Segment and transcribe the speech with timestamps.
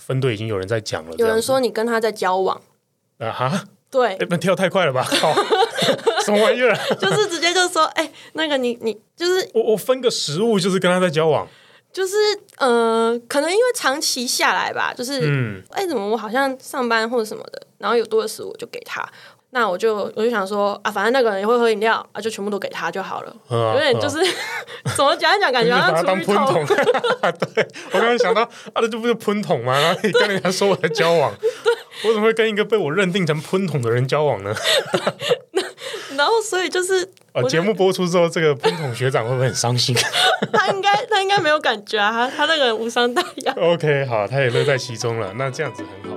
[0.00, 2.60] 分队已经有人在讲了，有人说你跟他在交往
[3.18, 5.02] 啊哈，对，那跳太快了吧？
[5.20, 5.34] 好，
[6.24, 6.74] 什么玩意儿？
[6.98, 11.46] 就是直接就说，哎、欸，那个你你就是我我分个食物，就是跟他在交往，
[11.92, 12.16] 就是
[12.56, 19.06] 呃，可能因为长期下来吧，就是嗯，哎、欸，怎么我好像上班或者什么的，然后有多的食物就给他。
[19.52, 23.36] 那我就我就想说啊，反正那个人也会喝饮料啊，就全部都给他就好了。
[23.48, 26.64] 啊、有点就是、啊、怎么讲一讲，感觉好像把他当喷桶。
[27.54, 29.78] 对，我刚才想到啊，这就不是喷桶吗？
[29.80, 31.32] 然后你跟人家说我在交往，
[32.06, 34.54] 我怎么会跟一个被我认定成喷桶的人交往呢？
[36.16, 39.96] 然后所以就是啊，节目播出之后，这个喷桶学长会不会很伤心？
[40.52, 43.54] 他应该他应该没有感觉啊，他他那个人无伤大雅。
[43.56, 46.16] OK，好，他也乐在其中了，那这样子很好。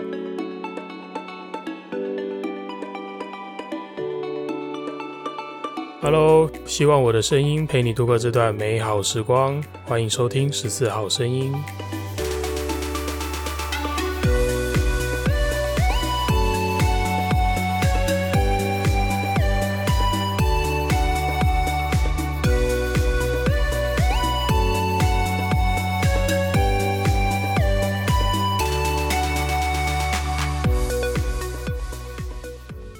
[6.04, 9.64] Hello，希望我的声音陪你度过这段美好时光。
[9.86, 11.54] 欢迎收听十四号声音。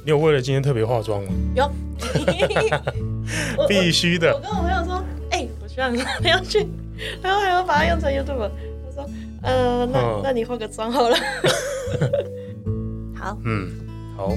[0.06, 1.30] 你有为了今天特别化妆吗？
[1.54, 1.70] 有。
[3.68, 4.34] 必须的。
[4.34, 6.68] 我跟我朋友说，哎、欸，我希望他要去，
[7.22, 8.50] 然后还要把它用成 YouTube。
[8.86, 9.10] 他说，
[9.42, 11.16] 呃，那、嗯、那你化个妆好了。
[13.16, 13.72] 好，嗯，
[14.16, 14.34] 好，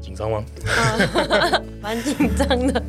[0.00, 0.44] 紧张吗？
[1.80, 2.82] 蛮紧张的。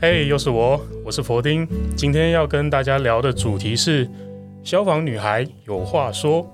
[0.00, 1.66] 嘿，又是我，我是佛丁。
[1.96, 4.08] 今天要跟大家聊的主题是
[4.62, 6.46] 消防女孩有话说。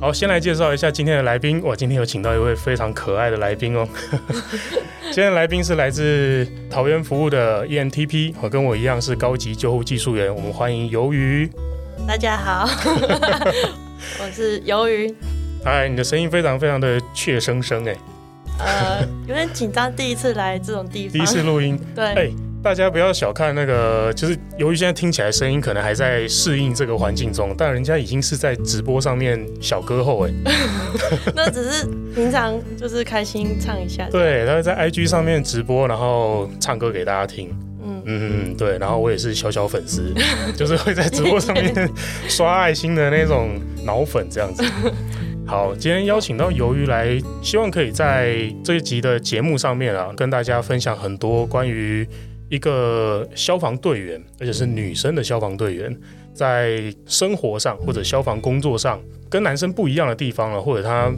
[0.00, 1.60] 好，先来介绍一下今天的来宾。
[1.64, 3.88] 我今天有请到一位非常可爱的来宾哦。
[5.18, 10.32] 今天的来宾是来自桃园服务的 ENTP，和跟我一样是高级救护技术员。
[10.32, 11.50] 我们欢迎鱿鱼。
[12.06, 12.68] 大家好，
[14.22, 15.12] 我是鱿鱼。
[15.64, 17.96] 嗨，你的声音非常非常的怯生生哎。
[18.60, 21.76] 呃，有点紧张，第一次来这种地方， 第一次录音。
[21.96, 22.04] 对。
[22.04, 30.30] 欸大家不要小看那个，就是由于现在听起来声音可能还在适应这个环境中，但人家已经是在直播上面小歌后哎。
[31.34, 34.08] 那只是平常就是开心唱一下。
[34.10, 37.48] 对，他会在 IG 上面直播，然后唱歌给大家听。
[37.82, 40.12] 嗯嗯，对，然后我也是小小粉丝，
[40.56, 41.88] 就是会在直播上面
[42.28, 43.50] 刷爱心的那种
[43.84, 44.64] 脑粉这样子。
[45.46, 52.06] 好，今天邀请到鱿鱼来，希望可以在这一集的节目上面啊，跟大家分享很多关于。
[52.48, 55.94] 一个消防队员，而且是女生的消防队员，
[56.32, 61.12] 在生活上或者消防工作上跟男生不一样的地方了，或者他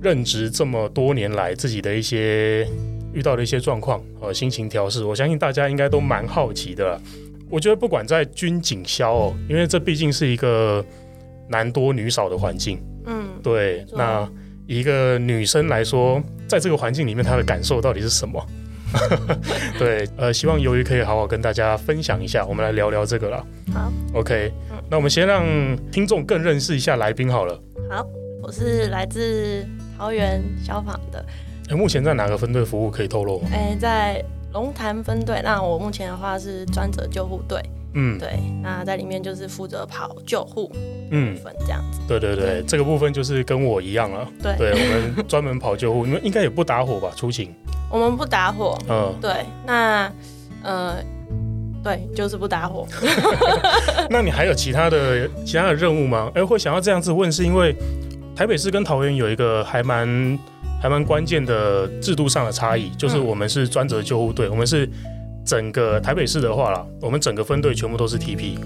[0.00, 2.68] 任职这么多年来自己的一些
[3.12, 7.00] 遇到的一些状况和心情调试，我相信大家应该都蛮好奇的。
[7.48, 10.84] 我觉得不管在军警消哦，因为这毕竟是一个
[11.48, 13.86] 男多女少的环境，嗯，对。
[13.94, 14.28] 那
[14.66, 18.44] 一个女生来说，在这个环境里面，她的感受到底是什么？
[19.78, 23.46] 对，呃，希望鱿鱼可以好好跟大家分享一下，我们来聊聊这个了。
[23.72, 25.44] 好，OK，嗯，那我们先让
[25.90, 27.60] 听众更认识一下来宾好了。
[27.90, 28.06] 好，
[28.42, 31.24] 我是来自桃园消防的。
[31.68, 33.48] 欸，目前在哪个分队服务可以透露吗？
[33.52, 35.40] 哎，欸，在龙潭分队。
[35.42, 37.60] 那我目前的话是专责救护队。
[37.98, 40.70] 嗯，对，那在里面就是负责跑救护，
[41.10, 41.98] 嗯，分这样子。
[42.06, 44.28] 对对对，对，这个部分就是跟我一样了。
[44.42, 47.10] 对，对我们专门跑救护，你们应该也不打火吧？
[47.16, 47.54] 出勤。
[47.90, 49.30] 我们不打火，嗯，对，
[49.64, 50.12] 那，
[50.62, 50.96] 呃，
[51.82, 52.86] 对，就是不打火。
[54.10, 56.30] 那你还有其他的其他的任务吗？
[56.34, 57.74] 哎，会想要这样子问，是因为
[58.34, 60.38] 台北市跟桃园有一个还蛮
[60.82, 64.86] 还蛮关键的制度上的差异，就是我们是专责救护队，我们是
[65.46, 68.58] 整个台北市的话啦，我们整个分队全部都是 TP，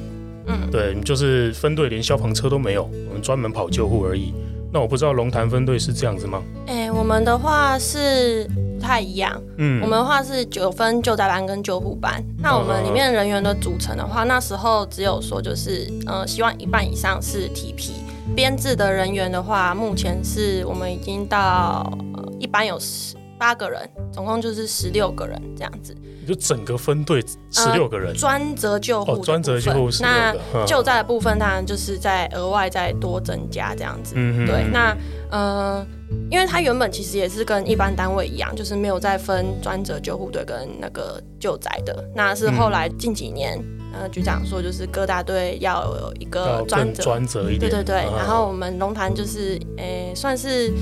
[0.46, 4.32] 嗯，对，就是分队连消防车都没有，我们专门跑救护而已。
[4.72, 6.42] 那我不知道龙潭分队是这样子吗？
[6.66, 8.48] 哎，我们的话是。
[8.80, 12.24] 不太一样，嗯，我们的话是九分救灾班跟救护班。
[12.38, 17.90] 那我们里面人员的组成的话，那时候只有说就是，呃，希望一半以上是 TP。
[18.34, 23.80] 编制的人员的话，目前是我们已经到呃一般有十八个人，
[24.12, 25.96] 总共就是十六个人这样子。
[26.28, 29.88] 就整个分队十六个人，专、呃、责救护，专、哦、责救护。
[30.00, 34.12] 那救灾的部分当然就是在额外再多增加这样子。
[34.16, 34.94] 嗯对，那
[35.30, 35.86] 呃。
[36.28, 42.04] 因为他原本其实也是跟一般单位一样，就是没有再分专责救护队跟那个救灾的。
[42.14, 43.60] 那是后来近几年，
[43.92, 47.60] 呃，局长说就是各大队要有一个专责，专责一点。
[47.60, 47.96] 对对对。
[48.16, 50.72] 然后我们龙潭就是，诶、欸，算是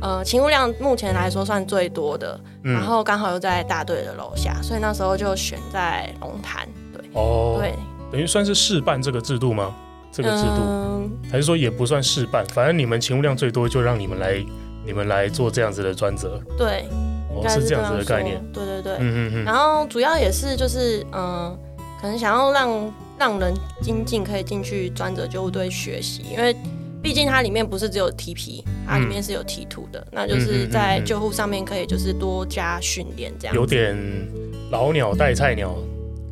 [0.00, 2.38] 呃勤务量目前来说算最多的。
[2.62, 6.68] 然后刚好又在大队的楼下，所以那时候就选在龙潭。
[6.92, 7.04] 对。
[7.14, 7.56] 哦。
[7.58, 7.74] 对。
[8.12, 9.74] 等于算是试办这个制度吗？
[10.12, 10.62] 这个制度。
[10.64, 14.44] 嗯嗯，还是说也不算事办，反正你们勤务量最多，就让你们来，
[14.84, 16.40] 你们来做这样子的专责。
[16.58, 16.86] 对，
[17.34, 18.42] 哦，是这样子的概念。
[18.52, 19.44] 对对对，嗯嗯嗯。
[19.44, 21.58] 然后主要也是就是嗯、呃，
[22.00, 26.54] 可能想要让让人精进，可以进去专责救护队学习，因为。
[27.02, 33.54] 毕竟它里面不是只有 TP，它里面是有 T 图的，嗯、那就是在救护上面可以就是多加训练这样。
[33.54, 33.96] 有点
[34.72, 35.72] 老鸟带菜鸟，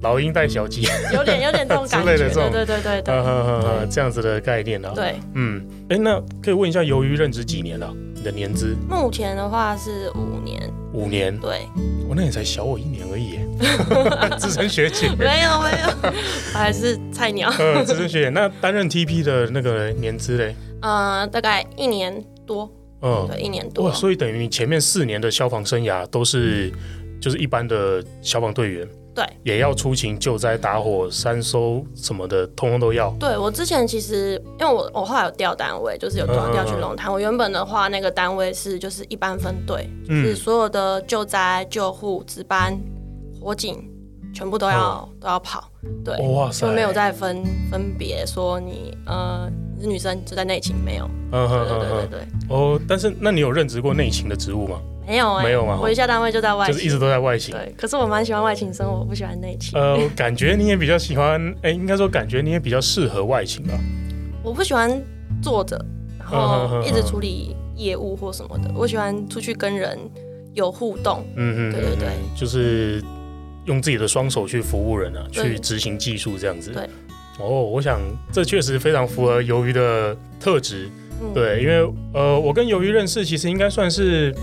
[0.05, 0.83] 老鹰带小鸡，
[1.15, 4.93] 有点有点这种 感觉，对对对对对，这样子的概念啊。
[4.95, 7.91] 对，嗯，哎，那可以问一下，鱿鱼任职几年了？
[8.15, 8.77] 你的年资？
[8.87, 10.71] 目前的话是五年。
[10.93, 11.37] 五年？
[11.39, 11.62] 对。
[12.06, 13.39] 我那你才小我一年而已，
[14.39, 15.09] 资深学姐。
[15.19, 16.12] 没有没有，
[16.53, 17.50] 我还是菜鸟。
[17.59, 20.55] 呃，资深学姐，那担任 TP 的那个年资嘞？
[20.83, 22.71] 呃，大概一年多。
[23.00, 23.87] 嗯，对，一年多。
[23.87, 26.71] 哇，所以等于你前面四年的消防生涯都是
[27.21, 28.87] 就是一般的消防队员。
[29.14, 33.11] 对，也要出勤救灾、打火、三搜什么的，通通都要。
[33.20, 37.12] 对，我之前其实，因为我我后来有调单位，就是有调调去龙潭。
[37.12, 42.76] 我原本的话，那个单位是就是一般分队，嗯、就是所有的救灾、救护、值班、
[43.40, 43.88] 火警，
[44.34, 45.70] 全部都要、嗯、都要跑。
[46.05, 51.09] 对，哇塞，就没有再分分别说你呃你是女生就在内勤没有。
[51.33, 52.21] 嗯哼，对对对对。
[52.49, 54.81] 哦，但是那你有任职过内勤的职务吗？
[55.07, 55.79] 没有哎、欸，没有吗？
[55.83, 57.55] 我一下单位就在外勤，就是一直都在外勤。
[57.55, 59.79] 对，可是我蛮喜欢外勤生活，我不喜欢内勤。
[59.79, 63.75] 呃，感觉你也比较喜欢，哎、欸，应该说感觉你也比较适合外勤吧？
[64.43, 65.03] 我不喜欢
[65.43, 65.79] 坐着，
[66.19, 68.71] 然后一直处理业务或什么的。
[68.75, 69.99] 我喜欢出去跟人
[70.55, 71.23] 有互动。
[71.37, 73.03] 嗯嗯，对对对，就是
[73.64, 76.70] 用自己的双手去服务人啊，去执行技术这样子。
[76.70, 76.88] 对。
[77.38, 78.00] 哦，我想
[78.32, 80.88] 这确实非常符合鱿鱼的特质。
[81.20, 84.34] 嗯、对，因为呃，我跟鱿鱼认识，其实应该算是。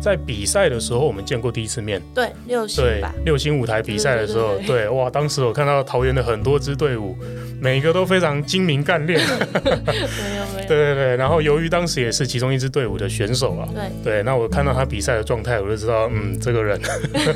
[0.00, 2.00] 在比赛的时候，我们见过第一次面。
[2.14, 7.16] 对，六星对六星舞台比赛的时候，对哇，当时我看到桃园的很多支队伍，
[7.60, 9.20] 每一个都非常精明干练。
[9.64, 10.68] 没有没有。
[10.68, 13.68] 对对对，然后由于当时也是其中一支队伍的选手啊。
[13.74, 16.80] 对对，那我看到他比赛的状态，我就知道，嗯，这个人，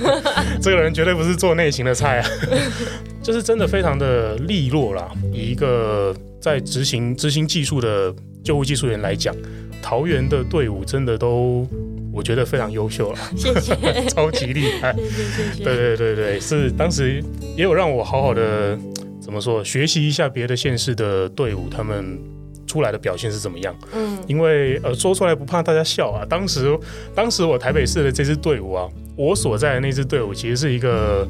[0.60, 2.28] 这个人绝对不是做内勤的菜啊，
[3.22, 5.10] 就是真的非常的利落啦。
[5.32, 8.14] 以一个在执行执行技术的
[8.44, 9.34] 救护技术员来讲，
[9.80, 11.66] 桃园的队伍真的都。
[12.14, 13.74] 我觉得非常优秀了，谢谢，
[14.10, 15.64] 超级厉害，谢谢谢谢。
[15.64, 17.24] 对对对对，是当时
[17.56, 18.78] 也有让我好好的
[19.22, 22.18] 怎么说，学习一下别的县市的队伍，他们
[22.66, 23.74] 出来的表现是怎么样。
[23.94, 26.76] 嗯，因为呃说出来不怕大家笑啊，当时
[27.14, 31.26] 当时我台北市的这支队伍啊，我所在的那支队伍其实是一个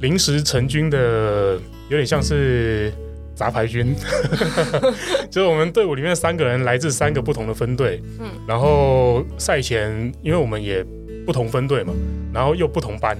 [0.00, 1.54] 临时成军的，
[1.88, 2.92] 有点像是。
[3.38, 3.94] 杂牌军，
[5.30, 10.84] 就是我们队伍里面三个人来自三个不同的分队，嗯，然后赛前因为我们也
[11.24, 11.92] 不同分队嘛，
[12.34, 13.16] 然后又不同班，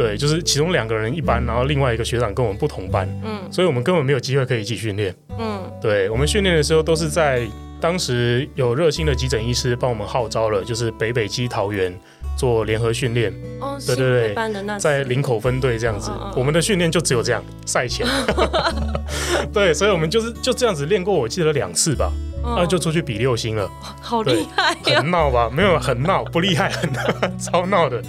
[0.00, 7.46] 对，就是其中两个人一班，然后另外一个学长跟我们不同班，嗯，所以我们根本没有机会可以一起训练，嗯，对，我们训练的时候都是在
[7.78, 11.94] 当时有热心的急诊医师帮我们号召了，就是北北基桃园。
[12.36, 13.30] 做联合训练，
[13.60, 18.06] 哦，对对对，在林口分队这样子，我们的训练就只有这样，赛前，
[19.52, 22.10] 对，所以我们就是就这样子练过，我记得两次吧，
[22.42, 23.70] 那就出去比六星了，
[24.00, 25.50] 好厉害，很闹吧？
[25.52, 26.90] 没有很闹，不厉害，很
[27.38, 28.02] 超闹的，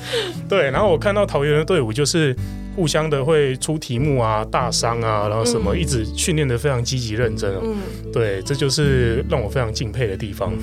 [0.48, 0.72] 对。
[0.72, 2.36] 然后我看到桃园的队伍就是
[2.76, 7.78] 互相的会出题目啊、大伤啊，然后什么一直训练的非常积极认真，嗯，
[8.14, 10.54] 对，这就是让我非常敬佩的地方，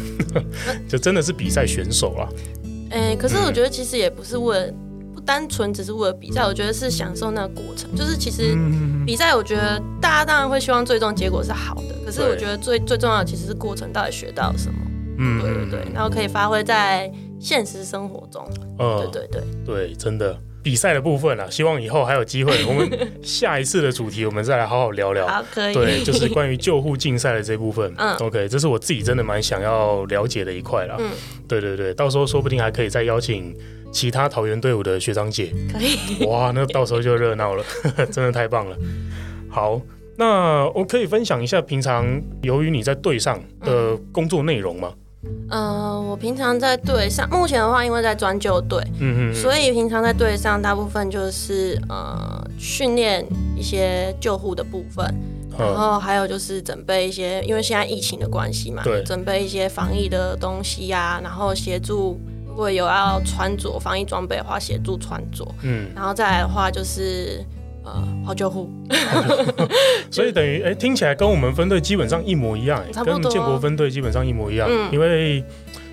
[0.89, 2.29] 就真的是比赛选手啊。
[2.91, 4.88] 哎、欸，可是我觉得其实也不是为了不
[5.29, 7.95] 单纯只是为了比赛，我觉得是享受那个过程。
[7.95, 8.57] 就是其实
[9.05, 14.79] 比赛，我觉得大家当然会希望最终结果是好的，可是我觉得最最重要的其实是过程到底学到了什么。
[15.19, 18.43] 嗯，对对对，然后可以发挥在现实生活中。
[18.79, 22.89] 嗯，对对对对，真的比赛的部分啊，希望以后还有机会，我们
[23.23, 25.27] 下一次的主题我们再来好好聊聊。
[25.27, 25.75] 好，可以。
[25.75, 27.93] 对，就是关于救护竞赛的这部分。
[27.99, 30.97] 嗯，OK，这是我自己真的蛮想要了解的一块啦。
[30.99, 31.11] 嗯。
[31.47, 33.55] 对对对，到时候说不定还可以再邀请
[33.93, 35.53] 其他桃园队伍的学长姐。
[35.73, 36.25] 可以。
[36.27, 37.65] 哇，那到时候就热闹了，
[38.11, 38.77] 真的太棒了。
[39.51, 39.81] 好，
[40.17, 42.07] 那我可以分享一下平常
[42.43, 44.93] 由于你在队上的工作内容吗？
[45.51, 53.27] 嗯、呃，我平常在队上，目前的话，因为在专救队，嗯嗯，所以平常在队上大部分就是呃训练
[53.57, 55.13] 一些救护的部分。
[55.59, 67.43] 然后还有就是准备一些，因为现在疫情的关系嘛，对，准备一些防疫的东西呀、啊，然后协助如果有要穿着防疫装备的话，协助穿着，嗯，然后再来的话就是
[67.85, 68.69] 呃跑救护，
[70.11, 75.43] 所以等于哎听起来跟我们分队基本上一模一样，跟建国分队基本上一模一样，嗯，因为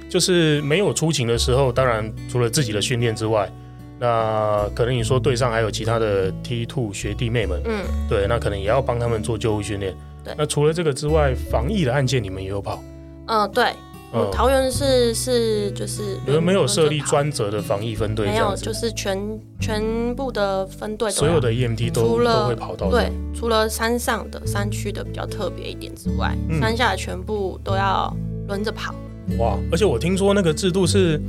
[0.09, 3.49] 就是没有出勤的时候，当然除了自己的训练之外。
[3.97, 9.95] 那可能你说队上还有其他的 T two 学弟妹们，嗯，对，那可能也要帮他们做救护训练。
[10.21, 10.35] 对。
[10.37, 12.83] 那除了这个之外，防疫的案件你们也有跑？
[13.27, 13.71] 嗯，对。
[14.15, 18.27] 嗯，桃园是是就是，你们没有设立专责的防疫分队？
[18.27, 19.19] 没有，就是全
[19.59, 22.89] 全部的分队，所有的 EMT 都都会跑到。
[22.89, 28.15] 对，除了山上的山区的比较特别一点之外，嗯、山下的全部都要
[28.47, 28.95] 轮着跑。
[29.37, 29.57] 哇！
[29.71, 31.21] 而且我听说那个制度是，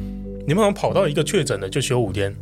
[0.46, 2.32] 你们好像跑到一个确诊的就休五天，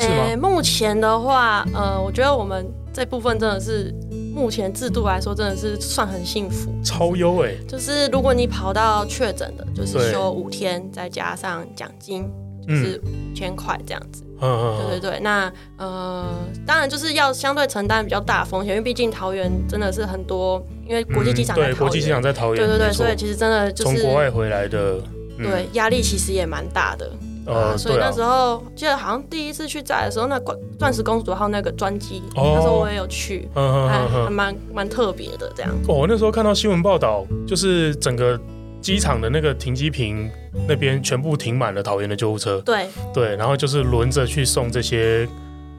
[0.00, 0.24] 是吗？
[0.24, 3.94] 欸，目前的话，呃，我觉得我们这部分真的是。
[4.34, 7.54] 目前制度来说，真的是算很幸福，超优哎！
[7.68, 12.24] 就是如果你跑到确诊的，就是休五天，再加上奖金，
[12.66, 14.24] 就是五千块这样子。
[14.40, 15.20] 嗯，对对对。
[15.20, 16.26] 那呃，
[16.66, 24.98] 当然就是要相对承担比较大风险，因为毕竟桃园真的是很多，因为国际机场在对，国际机场在桃园，对对对，所以其实真的就是从国外回来的，
[25.38, 27.08] 对，压力其实也蛮大的。
[27.46, 35.70] 呃，所以那时候记得好像第一次去载的时候，那钻钻石公主号那个专机，那时候我也有去，还 还蛮蛮特别的这样。
[35.88, 38.38] 哦，那时候看到新闻报道，就是整个
[38.80, 40.30] 机场的那个停机坪
[40.68, 45.28] 那边全部停满了桃园的救护车，对对，然后就是轮着去送这些。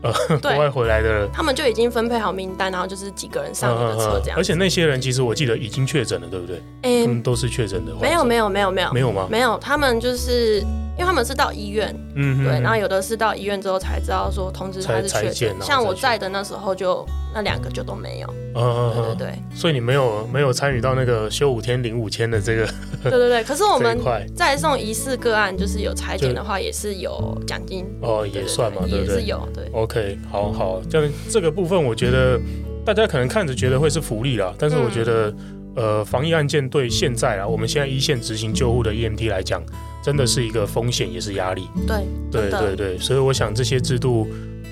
[0.03, 0.11] 呃，
[0.43, 4.37] 国外回来的，他们就已经分配好名单，然后就是几个人上一个车这样。
[4.37, 6.61] 而且那些人其实我记得已经确诊了，对不对？
[7.05, 7.95] 他们都是确诊的。
[8.01, 9.27] 没有没有没有没有没有吗？
[9.31, 10.61] 没有，他们就是
[10.97, 15.55] 因为他们是到医院，嗯，对，然后有的是到医院之后才知道说通知他是确诊。
[15.61, 18.27] 像我在的那时候就那两个就都没有。
[18.55, 19.39] 嗯，对对对。
[19.55, 22.65] 所以你没有没有参与到那个休五天领五千的这个。
[23.03, 23.99] 对对对，可是我们
[24.35, 27.85] 再送疑似个案，就是有采检的话也是有奖金。
[28.01, 29.15] 哦，也算嘛，对不对？
[29.15, 29.67] 也是有，对。
[29.73, 32.39] OK，好好，这样这个部分，我觉得
[32.85, 35.29] 大家可能看着觉得会是福利啦，但是我觉得，
[35.75, 39.61] 嗯、呃，防疫案件对现在啊，我们现在一线执行救护的 EMT 来讲，
[40.03, 41.67] 真的是一个风险，也是压力。
[41.87, 44.27] 对，对对对，所以我想这些制度，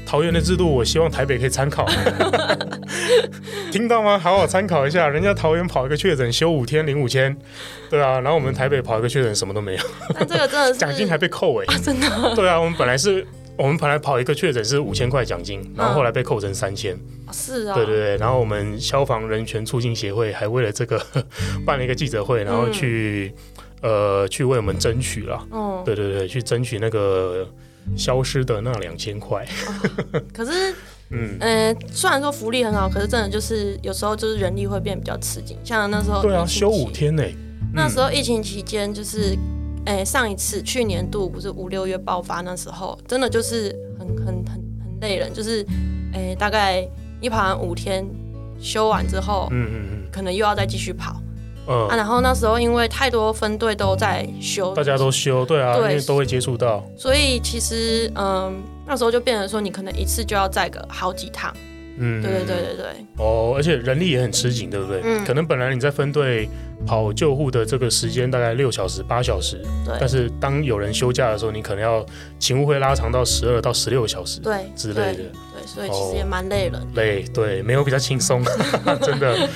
[0.05, 1.87] 桃园的制度，我希望台北可以参考。
[3.71, 4.19] 听到吗？
[4.19, 7.35] 好好参考一下，人家桃园跑一个确诊休五天领五千，
[7.89, 9.79] 对啊，然后我们台北跑一个确诊什么都没有。
[10.13, 12.35] 但这个真的是奖金还被扣哎、欸啊，真的。
[12.35, 13.25] 对啊，我们本来是。
[13.57, 16.97] 我们本来跑一个确诊是五千块奖金，然后后来被扣成三千。
[17.31, 17.75] 是啊。
[17.75, 20.99] 对对对，然后我们消防人权促进协会还为了这个
[21.63, 23.43] 办了一个记者会，然后去、嗯、
[23.81, 25.47] 呃去为我们争取了。
[25.51, 25.81] 哦。
[25.85, 27.47] 对对对，去争取那个
[27.95, 29.43] 消失的那两千块。
[29.67, 30.73] 哦、 可是，
[31.09, 36.21] 嗯呃，虽然说福利很好，可是真的就是有时候就是人力会变比较吃紧，像那时候。
[36.21, 37.23] 对啊，休五天呢。
[37.73, 39.37] 那时候疫情期间就是。
[39.83, 45.65] 哎、欸，上一次去年度不是五六月爆发那时候，真的就是很很很很累人，就是
[46.13, 46.87] 哎、欸，大概
[47.19, 48.07] 你跑完五天，
[48.59, 51.19] 休完之后，嗯嗯嗯，可能又要再继续跑，
[51.67, 61.53] 嗯啊，然后那时候因为太多分队都在休，大家都休，对啊，对，因为都会接触到，所以其实嗯，那时候就变成说你可能一次就要载个好几趟。
[62.03, 62.85] 嗯，对对对对对。
[63.17, 65.01] 哦，而且人力也很吃紧，对不对？
[65.03, 65.23] 嗯。
[65.23, 66.49] 可能本来你在分队
[66.87, 69.93] 跑救护的这个时间大概六小时、八小时，对。
[69.99, 72.03] 但是当有人休假的时候，你可能要
[72.39, 75.13] 勤务会拉长到十二到十六小时，对之类的。
[75.13, 76.81] 对，所以其实也蛮累了。
[76.95, 78.43] 累，对，没有比较轻松，
[79.03, 79.47] 真的。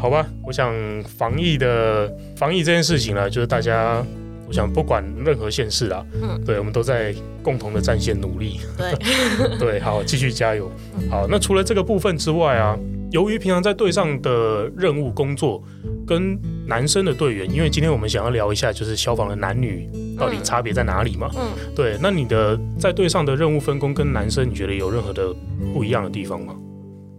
[0.00, 4.02] 好吧，我想防疫的防疫这件事情呢，就是大家。
[4.48, 8.58] 我想不管任何县市啊，嗯，对，我们都在共同的战线努力。
[8.76, 8.92] 对，
[9.60, 10.68] 对，好，继续加油。
[11.08, 12.76] 好，那除了这个部分之外啊，
[13.12, 15.62] 由于平常在队上的任务工作
[16.04, 19.88] 跟男生的队员，因为今天我们想要聊一下，就是消防的男女
[20.18, 21.30] 到底差别在哪里嘛？
[21.36, 25.32] 嗯，对，那你的在队上的任务分工跟男生，你觉得有任何的
[25.72, 26.56] 不一样的地方吗？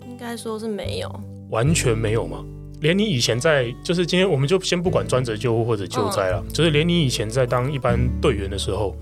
[0.06, 1.10] 应该说是没有，
[1.50, 2.44] 完全没有吗？
[2.82, 8.96] 连你以前在，就是今天我们就先不管专责救护或者救灾了，嗯、就是连你以前在当一般队员的时候，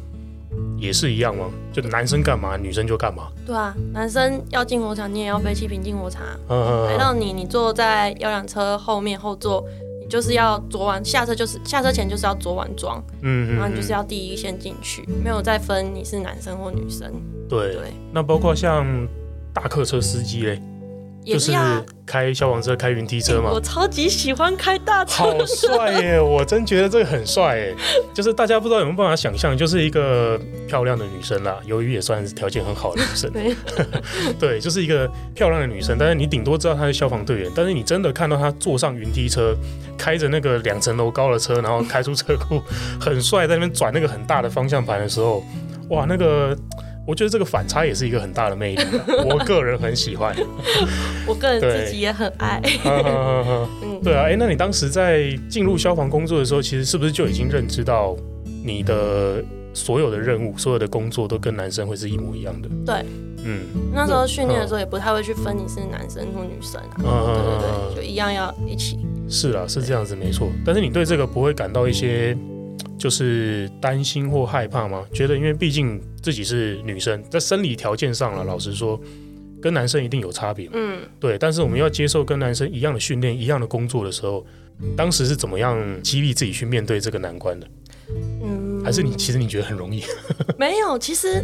[0.77, 1.49] 也是一样吗？
[1.71, 3.29] 就男生干嘛，女生就干嘛？
[3.45, 6.23] 对啊，男生要进火场，你也要背气瓶进火场。
[6.49, 6.85] 嗯嗯。
[6.87, 9.65] 来到你，你坐在摇篮车后面后座，
[10.01, 13.01] 你就是要昨晚下车，就是下车前就是要昨晚装。
[13.21, 13.55] 嗯嗯。
[13.55, 17.09] 然后你就是要第一先进去，没有再分你是男生或女生。
[17.47, 17.93] 对对。
[18.11, 18.85] 那包括像
[19.53, 20.61] 大客车司机嘞？
[21.33, 21.51] 就是
[22.05, 23.51] 开消防车、开云梯车嘛。
[23.51, 26.19] 我超级喜欢开大车，好帅耶！
[26.21, 27.75] 我真觉得这个很帅耶。
[28.13, 33.31] 就是大家不知道有没有办法想象，就是一个漂亮的女生啦，由于也算是条件很好的女生。
[34.39, 35.95] 对，就是一个漂亮的女生。
[35.99, 39.55] 但是你顶多知道她是消防队员，但是你真的看到她坐上云梯车，
[39.97, 42.61] 开着那个两层楼高的车，然后开出车库，
[42.99, 45.43] 很帅，在那边转那个很大的方向盘的时候，
[45.89, 46.57] 哇，那个。
[47.05, 48.83] 我觉得这个反差也是一个很大的魅力，
[49.29, 50.35] 我个人很喜欢。
[51.27, 52.61] 我个人自己也很爱。
[54.03, 58.15] 对 啊，哎，那你当时在进入消防工作的时候，其实是不是就已经认知到
[58.63, 62.69] 你的所有的任务、所有的工作都跟男生会是一模一样的？
[62.85, 63.05] 对，
[63.43, 63.61] 嗯，
[63.93, 68.99] 那时候训练的时候也不太会去分你是男生或女生啊，对对对，就一样要一起。
[69.27, 70.49] 是啊，是这样子没错。
[70.65, 72.35] 但是你对这个不会感到一些
[72.97, 75.03] 就是担心或害怕吗？
[75.13, 78.99] 觉得因为毕竟自己是女生，在生理条件上了，老实说，
[79.61, 80.69] 跟男生一定有差别。
[80.73, 81.37] 嗯，对。
[81.37, 84.45] 但是我们要接受跟男生一样的训练、一样的工作的时候，
[84.95, 87.67] 当时是怎么样激励自己去面对这个难关的？
[88.43, 90.03] 嗯，还是你其实你觉得很容易？
[90.57, 91.43] 没有，其实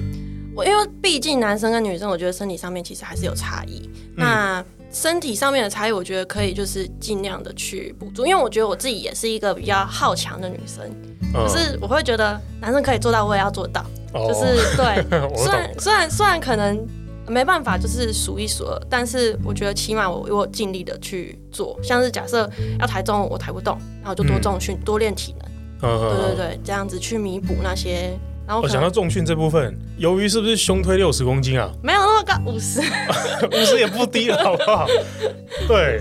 [0.55, 3.89] 我因为毕竟男生跟女生，我觉得生理上面其实还是有差异。
[4.15, 10.89] 嗯、那身体上面的差异，我觉得可以就是尽量的去补足，因为我觉得我自己也是一个比较好强的女生，
[11.33, 15.35] 可是我会觉得男生可以做到，我也要做到，哦、就是对。
[15.35, 16.87] 虽然 虽然虽然可能
[17.27, 22.49] 没办法就是数一数二，但是我觉得起码我我尽力的去做，像是假设
[22.79, 25.51] 要抬重我抬不动，然后就多重训、嗯、多练体能。
[25.81, 28.17] 对对对，这样子去弥补那些。
[28.47, 31.71] 然后我想到重训这部分，鱿鱼是不是胸推六十公斤啊？
[31.81, 32.79] 没有那么高，五十，
[33.51, 34.87] 五十也不低了，好不好？
[35.67, 35.99] 对，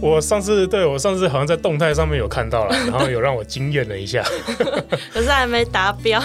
[0.00, 4.22] 我上次对我上次好像在动态上面有看到了， 然后有让我惊艳了一下，
[5.12, 6.22] 可是还没达标。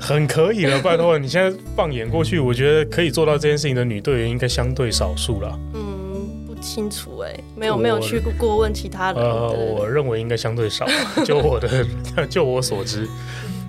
[0.00, 5.58] 很可以了，拜托你现在放眼过去，我觉得可以做到这件事情的女队员应该相对少数了。
[5.74, 5.82] 嗯。
[6.44, 9.20] 不清楚哎，没有没有去过问其他人。
[9.20, 10.86] 呃，我认为应该相对少，
[11.24, 11.84] 就我的
[12.28, 13.08] 就我所知，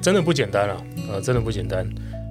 [0.03, 0.77] 真的不简单啊，
[1.10, 1.88] 呃，真的不简单。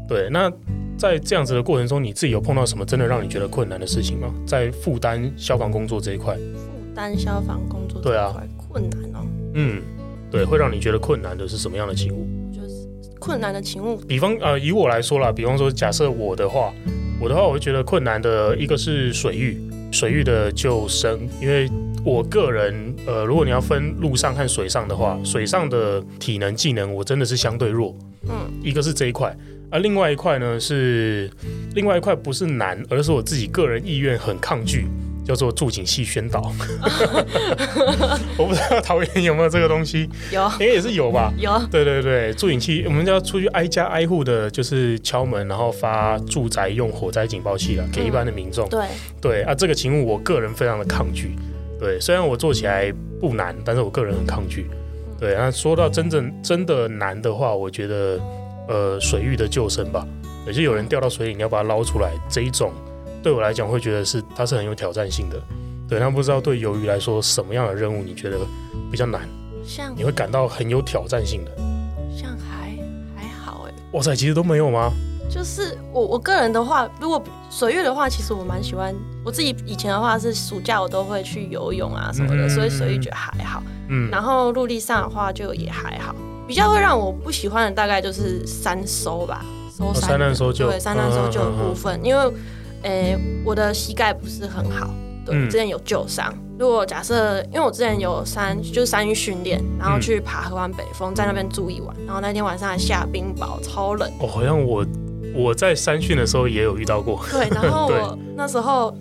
[0.07, 0.53] 对，那
[0.99, 4.33] 在这样子的过程中，你自己有碰到什么真的让你觉得困难的事情吗？
[4.47, 8.37] 在负担消防工作这一块，负担消防工作这一块，对啊，
[8.69, 9.27] 困难哦。
[9.55, 9.81] 嗯，
[10.31, 12.27] 对，会让你觉得困难的是什么样的情物？
[12.53, 12.87] 就是
[13.19, 16.75] 困难的情物，比方呃，以我来说啦，比方说，假设我的话，
[17.19, 19.59] 我的话，我会觉得困难的一个是水域。
[19.91, 21.69] 水域的救生，因为
[22.05, 27.97] 我个人，呃，如果你要分陆上和水上的话，水上的体能技能我真的是相对弱，
[28.29, 29.37] 嗯，一个是这一块，
[29.71, 31.31] 而另外一块呢是
[31.75, 34.87] 另外一块不是难，而是我自己个人意愿很抗拒。
[35.25, 36.53] 叫做助警器宣导，
[38.37, 41.33] 我不知道桃园有没有这个东西，有，应该也是有吧？
[41.39, 48.69] 有，对对对，助警器，我们就要出去挨家挨户的，就是敲门，然后发住宅用火灾警报器了，给一般的民众。
[48.69, 48.85] 对
[49.21, 51.37] 对啊，这个勤务我个人非常的抗拒。
[51.83, 54.71] 对，虽然我做起来不难，但是我个人很抗拒。
[55.19, 58.21] 对，那说到真正真的难的话，我觉得
[58.69, 60.07] 呃水域的救生吧，
[60.47, 62.73] 也就有人掉到水里，你要把它捞出来这一种。
[63.21, 65.43] 对我来讲，会觉得是它是很有挑战性的。
[65.89, 68.39] 对，那不知道对鱿鱼来说，什么样的任务你觉得
[68.89, 69.29] 比较难？
[69.65, 71.51] 像你会感到很有挑战性的？
[72.17, 72.79] 像还
[73.17, 73.75] 还好哎。
[73.93, 74.93] 哇塞，其实都没有吗？
[75.29, 78.95] 就是我我个人的话，如果水域的话，其实我蛮喜欢。
[79.25, 83.63] 我自己以前的话是暑假我都会去游泳啊什么的，嗯、所以水域觉得还好。
[83.89, 84.11] 嗯。
[84.11, 86.15] 然后陆地上的话就也还好。
[86.47, 90.69] 比较会让我不喜欢的大概就是山收吧，搜山、哦、山难搜救。
[90.69, 92.33] 对，山难搜救的部分，嗯、因为。
[92.85, 94.91] 诶、欸，我的膝盖不是很好，
[95.25, 96.35] 对，嗯、之前有旧伤。
[96.59, 104.11] 如果假设，因为我之前有山，就是山域训练，然后去爬合欢北峰，在那边住一晚，然后那天晚上还下冰雹，超冷。
[104.19, 104.85] 哦，好像我
[105.33, 107.25] 我在山训的时候也有遇到过。
[107.31, 108.93] 对，然后 我那时候，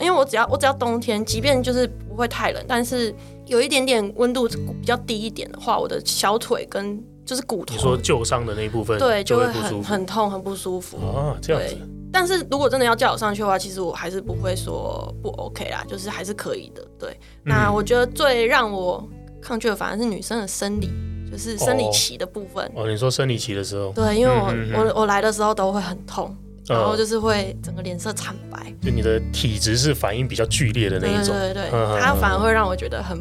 [0.00, 3.14] 因为我只要我只要冬天，即便就是不会太冷，但是
[3.46, 10.96] 有一点点温度比较低一点的话，我的小腿跟就是骨头，你说旧伤的那一部分，对，就会很很痛，很不舒服。
[10.98, 11.76] 啊，这样子。
[12.14, 16.86] 但是如果真的要叫我上去的话，其实我还是不会说不 OK 啦，就是还是可以的。
[16.98, 17.10] 对，
[17.44, 19.02] 嗯、那我觉得最让我
[19.40, 20.90] 抗拒的反而是女生的生理，
[21.30, 22.66] 就是生理期的部分。
[22.74, 23.92] 哦，哦，你说生理期的时候？
[23.92, 28.72] 对，因为我、嗯、我我来的时候都会很痛，嗯、然后就是会整个脸色惨白。
[28.80, 31.34] 就你的体质是反应比较剧烈的那一种。
[31.36, 33.18] 对对对，嗯、它反而会让我觉得很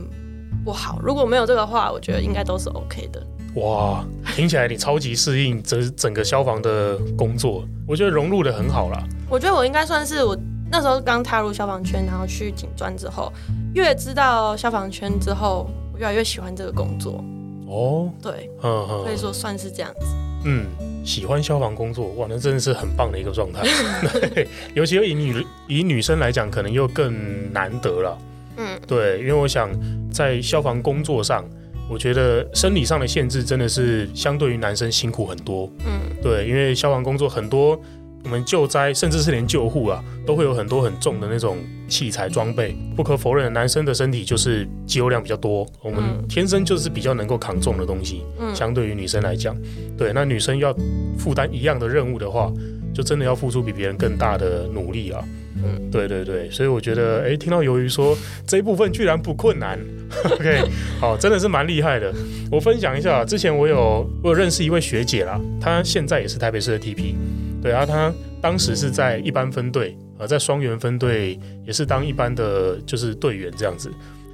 [0.63, 0.99] 不好。
[1.03, 3.21] 如果没有这个话，我觉得应该都是 OK 的。
[3.55, 9.03] 哇，听起来你超级适应整整个消防的工作，我觉得融入的很好啦。
[9.29, 10.37] 我觉得我应该算是我
[10.71, 13.31] 那时候刚踏入消防圈，然后去警专之后，
[13.73, 17.21] 越知道消防圈之后，我越来越喜欢这个工作。
[17.67, 20.05] 哦，对，嗯嗯，可以说算是这样子。
[20.43, 20.65] 嗯，
[21.03, 23.63] 喜欢消防工作，哇，那真的是很棒的一个状态。
[24.33, 28.17] 对，尤其以女以女生来讲，可能又更难得了。
[28.57, 29.69] 嗯，对，因为我想
[30.11, 31.43] 在消防工作上。
[31.89, 35.69] 我觉得生理上的限制真的是相对于男生辛苦很多。
[35.85, 37.77] 嗯，对，因为消防工作很多，
[38.23, 41.57] 我们救灾甚至是连救护啊，都会有很多很重的那种
[41.87, 42.75] 器材装备。
[42.95, 48.23] 不可否认，男生的身体就是肌肉量比较多，我们天生就是比较能够扛重的东西。
[48.39, 49.55] 嗯，相对于女生来讲，
[49.97, 50.75] 对，那女生要
[51.17, 52.51] 负担一样的任务的话，
[52.93, 55.23] 就真的要付出比别人更大的努力啊。
[55.63, 59.77] 嗯，对对对，所以我觉得，哎，听到鱿鱼说这一部分居然不困难，
[60.31, 60.63] OK，
[60.99, 62.11] 好，真的是蛮厉害的。
[62.49, 67.13] 我分享一下，之前我有我有认识一位学姐啦，她现在也是台北市的 TP，
[67.61, 73.91] 对啊，他当时是在一般分队，呃，在双元分队也是当一般的就是队员这样子。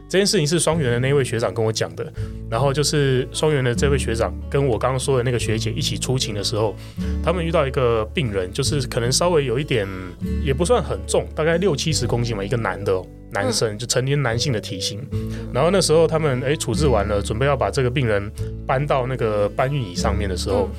[0.09, 2.13] 这件事情是双元的那位学长跟我讲的，
[2.49, 6.73] 然后就是双元的这位学长跟我刚刚说的那个学姐一起出勤的时候，
[7.21, 9.85] 他们遇到一个病人，就是可能稍微有一点，
[10.41, 15.05] 也不算很重，大概六七十公斤嘛，一个男的男生，就成年男性的体型。
[15.53, 18.31] 然后那时候他们哎处置完了，准备要把这个病人
[18.65, 20.69] 搬到那个搬运椅上面的时候，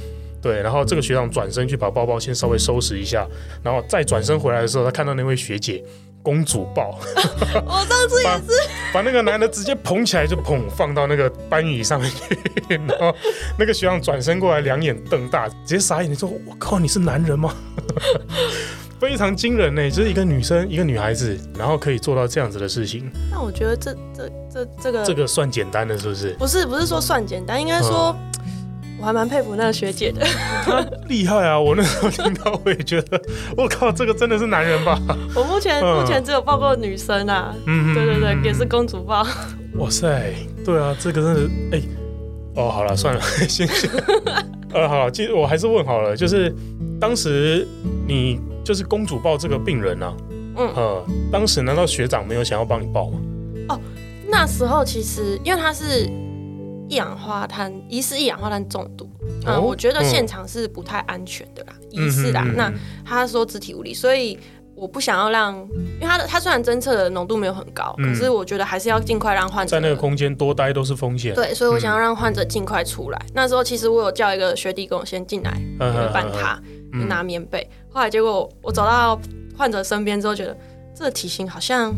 [0.40, 3.26] 对，然后这个学长转身去把包包先稍微收拾一下，
[3.62, 5.84] 然后再转身回来的时候，他看到那位学姐。
[6.20, 6.98] 公主抱，
[7.64, 8.46] 我上次也是
[8.92, 13.14] 把，把那个男的直接捧起来就捧放到那个班椅上面去，然后
[13.56, 17.54] 那个学长转身过来，两眼瞪大，直接傻眼，你说我靠，你是男人吗？
[19.00, 23.10] 非常惊人呢，就是一个女生，一个女孩子，然后可以做到这样子的事情。
[23.30, 26.32] 那我觉得这这这这个这个算简单的，是不是？
[26.32, 28.14] 不是，不是说算简单，应该说。
[28.18, 28.24] 嗯
[29.00, 30.26] 我还蛮佩服那个学姐的，
[31.06, 31.58] 厉害啊！
[31.58, 33.20] 我那时候听到，我也觉得，
[33.56, 34.98] 我靠，这个真的是男人吧？
[35.36, 39.24] 我目前、嗯、目前只有抱过女生啊，嗯对对对，也是公主抱。
[39.76, 40.34] 哇塞，
[40.64, 41.40] 对啊，这个真的，
[41.76, 41.82] 哎、欸，
[42.56, 43.88] 哦，好了，算了，先 先，
[44.72, 46.52] 呃，好了，其实我还是问好了，就是
[47.00, 47.64] 当时
[48.06, 50.12] 你就是公主抱这个病人啊，
[50.56, 53.18] 嗯，呃，当时难道学长没有想要帮你抱吗？
[53.68, 53.80] 哦，
[54.28, 56.10] 那时候其实因为他是。
[56.88, 59.08] 一氧化碳疑似一氧化碳中毒，
[59.46, 62.42] 嗯，哦、我觉得现场是不太安全的啦，嗯、疑似啦。
[62.46, 62.72] 嗯、那
[63.04, 64.38] 他说肢体无力，所以
[64.74, 71.34] 我不想要让，因为他的他虽然侦测的浓度没有很高，嗯、可是我觉得还是要尽快让患者在那个空间多待都是风险。
[71.34, 73.18] 对，所以我想要让患者尽快出来。
[73.26, 76.58] 嗯、那时候其实我有叫一个学弟跟我先进来，陪伴他，
[77.06, 77.60] 拿棉被。
[77.60, 79.20] 嗯、后来结果我走到
[79.56, 80.56] 患者身边之后，觉得
[80.94, 81.94] 这个体型好像。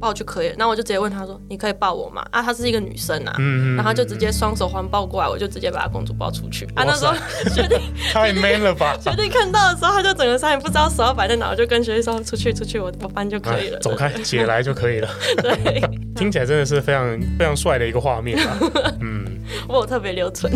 [0.00, 6.64] 抱就可以了，然后我就直接问他说：“你可以抱我吗？”啊，她是一个女生啊，嗯、然后他就直接双手环抱过来，我就直接把她公主抱出去。
[6.74, 7.14] 啊，那时候
[7.54, 7.76] 学弟
[8.12, 8.96] 太 man 了吧？
[9.00, 15.08] 学弟看到的时候，他就整个上也不知道手要摆在哪，我就跟学弟说：“出去，出去，我我搬就可以了。”走开，姐来就可以了。
[15.40, 15.82] 对，
[16.14, 18.58] 听起来真的是非常非常帅的一个画面啊。
[19.00, 19.24] 嗯，
[19.68, 20.52] 我有特别留存。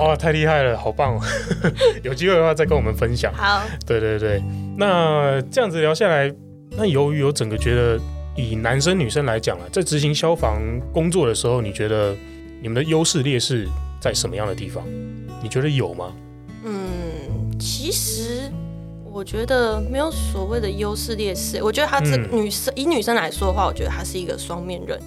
[0.00, 1.20] 哇，太厉害了，好棒哦！
[2.02, 3.32] 有机会的话再跟我们分享。
[3.34, 4.42] 好，对对对，
[4.76, 6.32] 那这样子聊下来，
[6.76, 7.98] 那由于我整个觉得。
[8.36, 10.60] 以男生女生来讲啊，在执行消防
[10.92, 12.16] 工作的时候，你觉得
[12.60, 13.68] 你们的优势劣势
[14.00, 14.84] 在什么样的地方？
[15.42, 16.12] 你觉得有吗？
[16.64, 16.80] 嗯，
[17.58, 18.50] 其实
[19.04, 21.62] 我觉得没有所谓的优势劣势。
[21.62, 24.98] 我觉得他这女生、嗯、以女生来说的话，我觉得她是一个双面刃。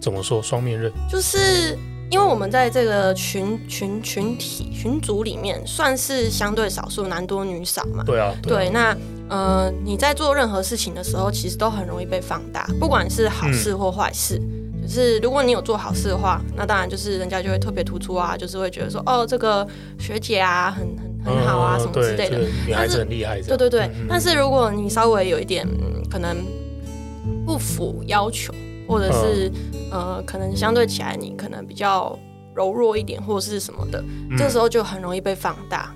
[0.00, 0.90] 怎么说双面刃？
[1.10, 1.76] 就是
[2.10, 8.04] 因为我们在这个群群群体群组里面，算是相对少数，男多女少嘛。
[8.04, 8.32] 对啊。
[8.42, 8.96] 对，啊对，那。
[9.28, 14.40] 呃，你在做任何事情的时候，其实都很容易被放大，不管是好事或坏事。
[14.40, 19.66] 嗯、就是如果你有做好事的话，那当然就是人家就会特别突出啊，就是会觉得说，哦，这个
[19.98, 20.86] 学姐啊，很
[21.24, 22.38] 很很好啊，嗯、什么之类的。
[22.64, 23.42] 女孩子很厉害。
[23.42, 23.80] 对对对。
[23.98, 25.66] 嗯、但是如果你稍微有一点
[26.08, 26.36] 可能
[27.44, 28.54] 不符要求，
[28.86, 29.48] 或者是、
[29.90, 32.18] 嗯、呃，可能相对起来你可能比较
[32.54, 35.94] 柔弱一点，或者是什么的，嗯、这时候就很容易被放大。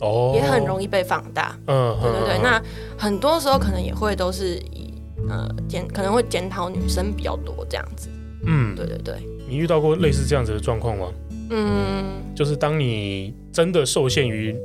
[0.00, 1.54] 哦，也很容易被放大。
[1.66, 2.38] 嗯，对对对。
[2.38, 2.62] 嗯、那
[2.96, 4.94] 很多时候可能也会都是以
[5.28, 8.08] 呃检可能会检讨女生比较多这样子。
[8.46, 9.14] 嗯，对对对。
[9.46, 11.08] 你遇到过类似这样子的状况吗？
[11.50, 14.56] 嗯，就是当你真的受限于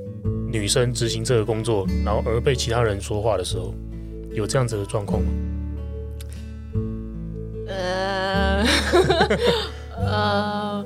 [0.48, 3.74] 女生执行这个工作，然后而被其他人说话的时候，
[4.32, 5.28] 有这样子的状况吗？
[7.76, 8.66] 呃，
[9.98, 10.86] 呃，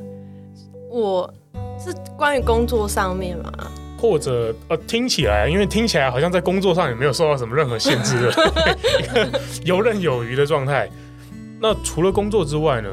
[0.90, 1.34] 我
[1.80, 3.52] 是关于工作上面嘛。
[3.98, 9.30] 或者呃，听起来，因为听起来好像在工作上也没有受到什么任何限制的，
[9.66, 10.90] 游刃有余的状态。
[11.60, 12.90] 那除了工作之外呢？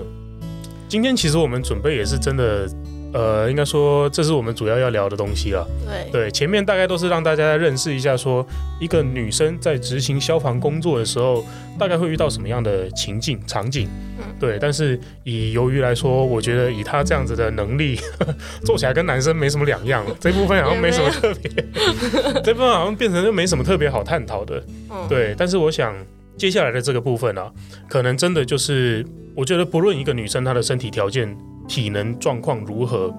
[0.89, 2.69] 今天其实我们准备也是真的。
[3.13, 5.67] 呃，应该说这是我们主要要聊的东西了。
[5.87, 8.47] 对对，前面大概都是让大家认识一下，说
[8.81, 11.45] 一个女生在执行消防工作的时候，
[11.79, 13.89] 大概会遇到什么样的情境场景。
[14.19, 14.59] 嗯，对。
[14.61, 20.05] 但是以鱿鱼来说，我觉得以她这样子的能力，呵 呵做起来跟男生没什么两样。
[20.21, 21.51] 这部分好像没什么特别，
[22.45, 24.63] 这部分好像变成就没什么特别好探讨的。
[24.91, 25.35] 嗯，对。
[25.39, 25.95] 但是我想
[26.37, 27.51] 接下来的这个部分啊，
[27.89, 31.35] 可能真的就是，我觉得不论一个女生她的身体条件。
[31.67, 33.15] 体能状况如何，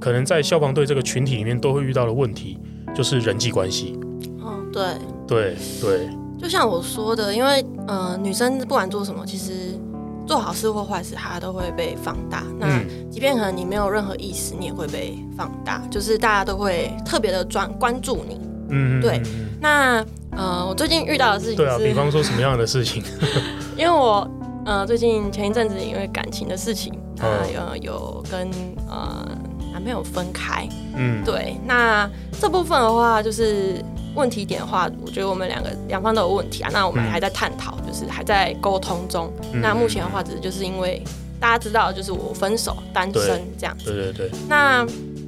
[0.00, 2.58] 可能在消防队这个群体里面都会遇到的问题，
[2.94, 3.98] 就是人际关系。
[4.40, 4.84] 嗯，对，
[5.26, 6.08] 对对。
[6.40, 9.78] 就像我说的，因为呃，女生不管做什么，其实
[10.26, 12.44] 做好事或坏事，她都会被放大。
[12.58, 12.80] 那
[13.10, 18.40] 即便可能你没有任何意识，你也会被放大，就是大家都会特别的专关注你。
[18.70, 19.20] 嗯，对。
[19.60, 23.02] 那呃，我最近遇到的事情，对啊，比方说什么样的事情？
[23.76, 24.28] 因为我。
[24.64, 28.50] 呃，最近前一阵子因为感情的事情，他有有跟
[28.88, 29.28] 呃
[29.72, 30.68] 男朋友分开。
[30.96, 31.56] 嗯，对。
[31.66, 32.08] 那
[32.40, 36.70] 这部分的话，就是问题点的话，我觉得我们两个两方都有问题啊。
[36.72, 39.32] 那我们还在探讨，就是还在沟通中。
[39.52, 41.02] 嗯、那目前的话，只是就是因为
[41.38, 43.92] 大家知道，就是我分手单身这样子。
[43.92, 44.30] 对对对。
[44.48, 44.86] 那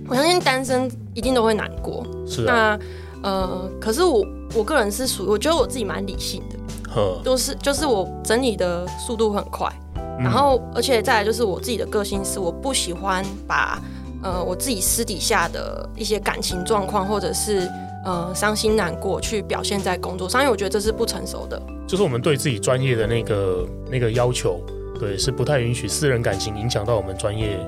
[0.08, 2.04] 我相信单身一定都会难过。
[2.26, 2.78] 是啊。
[3.22, 6.56] 那呃，可是我我个人是属于，我觉得我自己蛮理性的。
[6.90, 7.20] 呵。
[7.24, 9.89] 就是就是我整理的速度很快，嗯、
[10.22, 13.80] 然后而且再来就是我自己的个性是，我不喜欢把
[14.22, 17.68] 呃我自己私底下的一些感情状况或者是。
[18.02, 21.60] 呃，伤心难过去表现在工作上，因为我觉得这是不成熟的。
[21.86, 24.58] 就是我们对自己专业的那个那个要求，
[24.98, 27.58] 对，是不太允许私人感情影响到我们专业。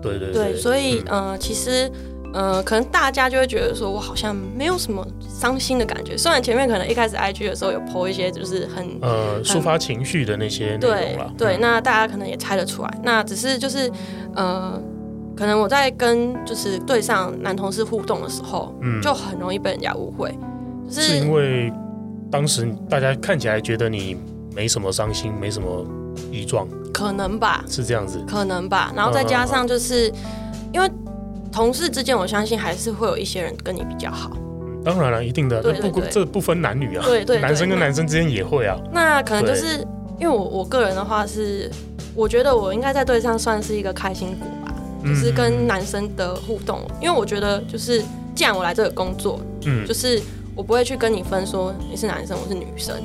[0.00, 1.92] 对对对，对，所以、嗯、呃，其实
[2.34, 6.18] 呃，可能大家就会觉得说我好像没有什么伤心的感觉。
[6.18, 13.00] 虽然前面可能一开始 IG 的时候有 po 一些就是很呃抒发情绪的那些内容了，对，对，那大家可能也猜得出来。
[13.02, 13.90] 那只是就是
[14.34, 14.78] 呃。
[15.36, 20.32] 可能我在跟就是对上男同事互动的时候，嗯，就很容易被人家误会，
[20.88, 21.72] 就是，是因为
[22.30, 24.16] 当时大家看起来觉得你
[24.54, 25.84] 没什么伤心，没什么
[26.30, 28.92] 异状，可能吧，是这样子，可能吧。
[28.94, 30.08] 然后再加上就是
[30.72, 30.88] 因为
[31.54, 34.36] 同事之间，我相信还是会有一些人跟你比较好。
[34.84, 38.76] 当然了，一定的，对对对，不这不分男女啊，对对，对，男生跟男生之间也会啊。
[38.92, 39.78] 那可能就是
[40.18, 41.70] 因为我我个人的话是，
[42.14, 44.74] 我觉得我应该在队上算是一个开心果吧。
[45.06, 48.02] 就是跟男生的互动，因为我觉得就是，
[48.34, 50.18] 既然我来这个工作，嗯，就是
[50.56, 52.96] 我不会去跟你分说你是男生，我是女生，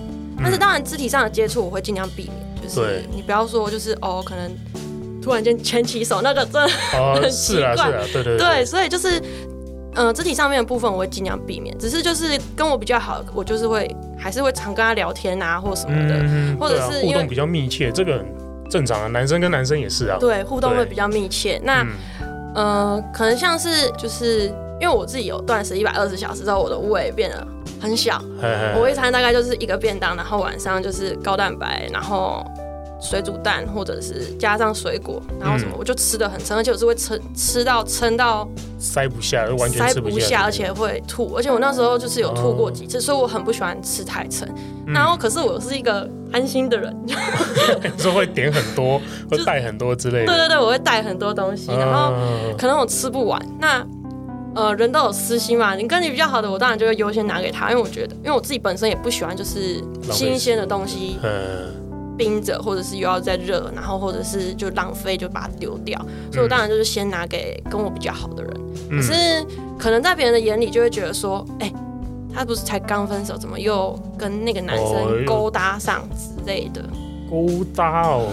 [0.41, 4.49] 但是当然肢体上的接触我会尽量避免，就是你不要说就是哦，可能
[5.21, 9.21] 突然间牵起手，那个真的很奇怪，对对对，所以就是，
[9.95, 18.23] 呃，肢体上面的部分我会尽量避免，只是就是跟我比较好，我就是会还是会常跟他聊天啊，或什么的，或者是互动比较密切，这个。
[18.69, 20.17] 正常啊，男生跟男生也是啊。
[20.19, 21.59] 对，互动会比较密切。
[21.63, 24.41] 那、嗯，呃，可能像是就是
[24.79, 27.47] 因为我自己有断食一百二十小时之后，我的胃变得
[27.81, 28.19] 很小。
[28.39, 32.45] 嘿嘿嘿，我一餐大概就是一个便当，然后晚上就是高蛋白，然后
[33.01, 41.33] 水煮蛋或者是加上水果，然后什么，我就吃的很撑，而且我是会撑吃到撑到塞不下，完全吃不下，塞不下，而且会吐。
[41.35, 44.47] 而且我那时候就是有吐过几次，哦、所以我很不喜欢吃太撑。
[44.85, 46.95] 然后，可是我是一个安心的人，
[47.97, 48.99] 就是会点很多，
[49.31, 50.27] 会带很多之类的。
[50.27, 52.13] 对对对，我会带很多东西，然后
[52.57, 53.41] 可能我吃不完。
[53.59, 53.85] 那
[54.55, 59.81] 呃，人都有私心嘛，你跟你比较好的，我当然就会优先拿给他，因为我觉得，因为我自己本身也不喜欢就是
[60.11, 61.17] 新鲜的东西
[62.19, 65.97] 冰着，或者是又要再热，然后或者是就浪费就把它丢掉，
[66.31, 68.53] 所以我当然就是先拿给跟我比较好的人。
[68.89, 69.13] 可是
[69.77, 71.73] 可能在别人的眼里就会觉得说，哎。
[72.31, 76.79] 他不是才刚分手，怎么又跟那个男生勾搭上之类的？
[77.27, 78.27] 勾搭哦，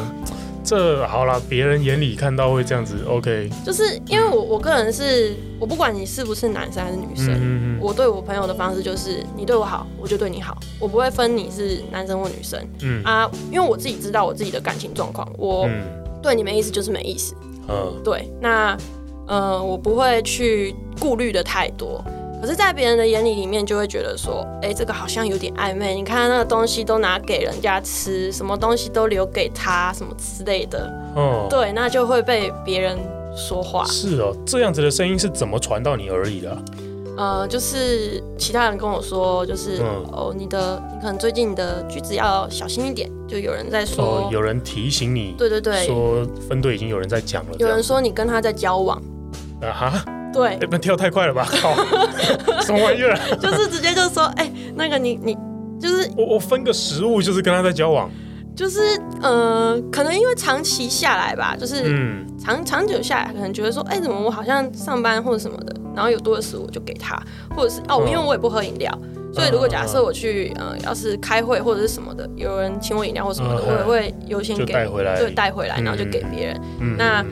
[0.66, 3.48] 这好了，别人眼里看到会这样子，OK。
[3.64, 12.60] 就是因为我我个人是，我不管你是不是男生还是女生，嗯嗯嗯，我对我朋友的方式就是，你对我好，我就对你好，我不会分你是男生或女生。
[12.82, 15.68] 嗯啊，因为我自己知道我自己的感情状况，我
[16.20, 17.36] 对你没意思就是没意思。
[17.68, 18.76] 嗯，对，那
[19.28, 22.04] 呃，我不会去顾虑的太多。
[22.40, 25.94] 可是，在别人的眼里里面，就会觉得说，哎、欸，这个好像有点暧昧。
[25.94, 30.92] 你看那个东西都拿给人家吃，什么东西都留给他，什么之类的。
[31.16, 32.98] 嗯，对，那就会被别人
[33.34, 33.84] 说话。
[33.86, 36.56] 是哦，这样子的声音是怎么传到你耳里的？
[37.16, 43.10] 呃，就是其他人跟我说，就是、嗯、哦，你的你可能最近你的句子要小心一点。
[43.26, 47.56] 就有人在说，哦、有人提醒你，对对对，说分队已经有人在讲了。
[47.58, 49.02] 有人说你跟他在交往。
[49.62, 50.15] 啊哈。
[50.36, 51.48] 对，那跳太快了吧？
[51.60, 51.74] 靠，
[52.62, 53.16] 什么玩意儿？
[53.40, 55.36] 就是直接就说，哎、欸，那个你你
[55.80, 58.10] 就是我我分个食物，就是跟他在交往，
[58.54, 58.80] 就是
[59.22, 67.20] 呃，可能因为长期下来吧，就是嗯，长长久下来，可能觉得说，哎、欸，怎么我好像上班或者什么的，然后有多的食物就给他，
[67.54, 68.90] 或者是哦，因为我也不喝饮料，
[69.34, 77.24] 所以如果假设我去呃，要是开会或者是什么的，有人请我饮料或什么的，我也会优先给带回来，对，带回来，然后就给别人，嗯、那。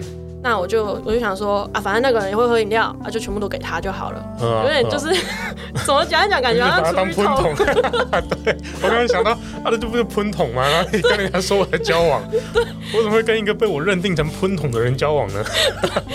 [0.45, 4.23] 那我就我就想说啊，反正那个人也会喝饮料啊，就全部都给他就好了。
[4.43, 7.55] 嗯、有点就是、嗯、怎么讲一讲，感觉好像当喷桶。
[8.45, 9.31] 对，我刚刚想到
[9.65, 10.69] 啊，这不是喷桶吗？
[10.69, 12.23] 然后你跟人家说我在交往，
[12.95, 15.43] 我怎么会跟一个被我认定成喷桶的人交往呢？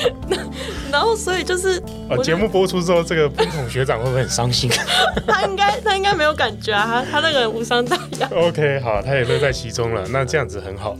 [0.92, 4.70] 然后所以就是啊，节目播出之后，这个喷桶学长会不会很伤心？
[5.26, 8.30] 他应该他应该没有感觉啊，他他那个人无伤大雅。
[8.36, 10.96] OK，好，他也乐在其中了，那这样子很好。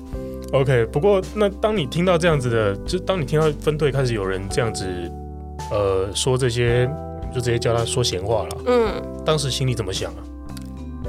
[0.52, 4.86] OK，不过那当你听到这样子的，就当你听到分队开始有人这样子，
[5.72, 6.90] 呃，说这些，
[7.34, 8.58] 就直接叫他说闲话了。
[8.66, 8.92] 嗯，
[9.24, 10.24] 当时心里怎么想啊？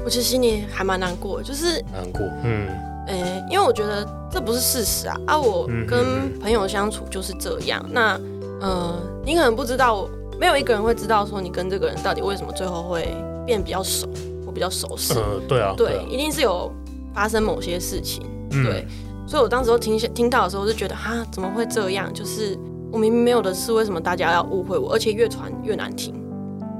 [0.03, 2.21] 我其实心里还蛮难过，就是难过。
[2.43, 2.67] 嗯，
[3.07, 5.15] 哎、欸，因为我觉得这不是事实啊。
[5.25, 7.83] 啊，我跟朋友相处就是这样。
[7.87, 8.19] 嗯、那，
[8.61, 10.07] 呃，你可能不知道，
[10.39, 13.07] 没有一个人会知道说你跟这个人到底为什么最后会
[13.45, 14.07] 变比较熟，
[14.45, 15.13] 我比较熟识。
[15.13, 16.71] 呃，对啊，对，对啊，一定是有
[17.13, 18.23] 发生某些事情。
[18.51, 18.87] 嗯、对，
[19.27, 22.13] 所以我当时候听听到的时候，我就觉得哈，怎么会这样？
[22.13, 22.57] 就是
[22.91, 24.93] 我明明没有的事，为什么大家要误会我？
[24.93, 26.13] 而且越传越难听，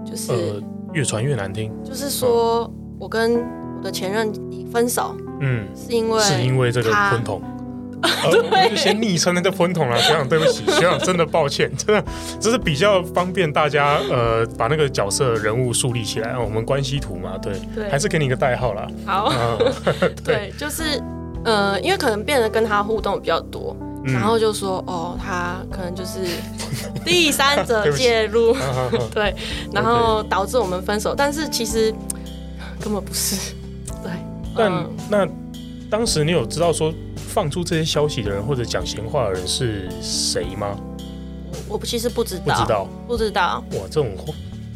[0.06, 0.62] 就是、呃、
[0.94, 1.72] 越传越难听。
[1.84, 3.36] 就是说、嗯、我跟
[3.78, 4.32] 我的前任
[4.72, 7.42] 分手，嗯，是因为是因为这个昆筒。
[8.02, 12.04] 呃、 对，先昵称那个喷筒了，学长对不起， 学长真的抱歉，真的
[12.40, 18.88] 这是比较方便大家呃把那个角色人物树立起来，我们关系图嘛，对，对，还是给你一个代号啦。
[19.06, 19.58] 好，呃、
[20.26, 21.00] 对，对，就是
[21.46, 23.76] 呃，因为可能变得跟他互动比较多，
[24.06, 26.20] 嗯、然后就说哦，他可能就是
[27.06, 28.56] 第三者介入，
[29.14, 29.36] 对，
[29.72, 31.94] 然后导致我们分手，但是其实
[32.80, 33.54] 根本不是，
[34.04, 34.12] 对，
[34.56, 35.28] 但、呃、那
[35.90, 36.94] 当时你有知道说？
[37.34, 40.78] 放出这些消息的人或者讲闲话的人是谁吗？
[41.70, 43.64] 我其实不知道，不知道，不知道。
[43.72, 44.10] 哇，这种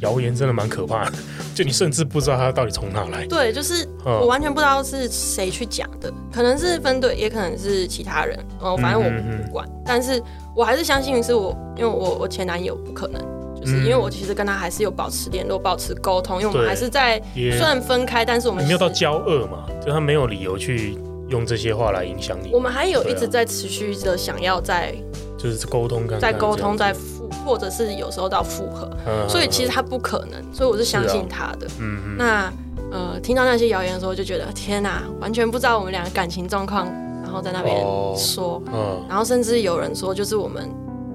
[0.01, 1.13] 谣言真的蛮可怕的，
[1.53, 3.25] 就你甚至不知道他到底从哪来。
[3.25, 8.37] 对，就是我完全不知道是谁去讲的，可能是分队，也可能是其他人。
[8.59, 10.21] 哦，反正我不管，嗯嗯嗯，但是
[10.55, 13.21] 我还是相信是我，因为我我前男友不可能，
[13.59, 20.97] 就是因为我其实跟他还是有保持联络、保持沟通，因为我们还是在虽然分开，但是我们没有到交恶嘛，就他没有理由去。
[21.27, 24.93] 用这些话来影响你，我们还有一直在持续的想要在，
[25.39, 26.93] 就是沟通，在沟通，在
[27.29, 28.89] 复，或者是有时候到复合，
[29.27, 31.67] 所以其实他不可能，所以我是相信他的。
[31.79, 32.17] 嗯嗯。
[32.17, 32.53] 那
[32.91, 36.85] 呃，听到那些谣言的时候，就觉得天哪，完全不知道我们两个感情状况，
[37.23, 37.75] 然后在那边
[38.15, 38.61] 说，
[39.09, 40.69] 然后甚至有人说，就是我们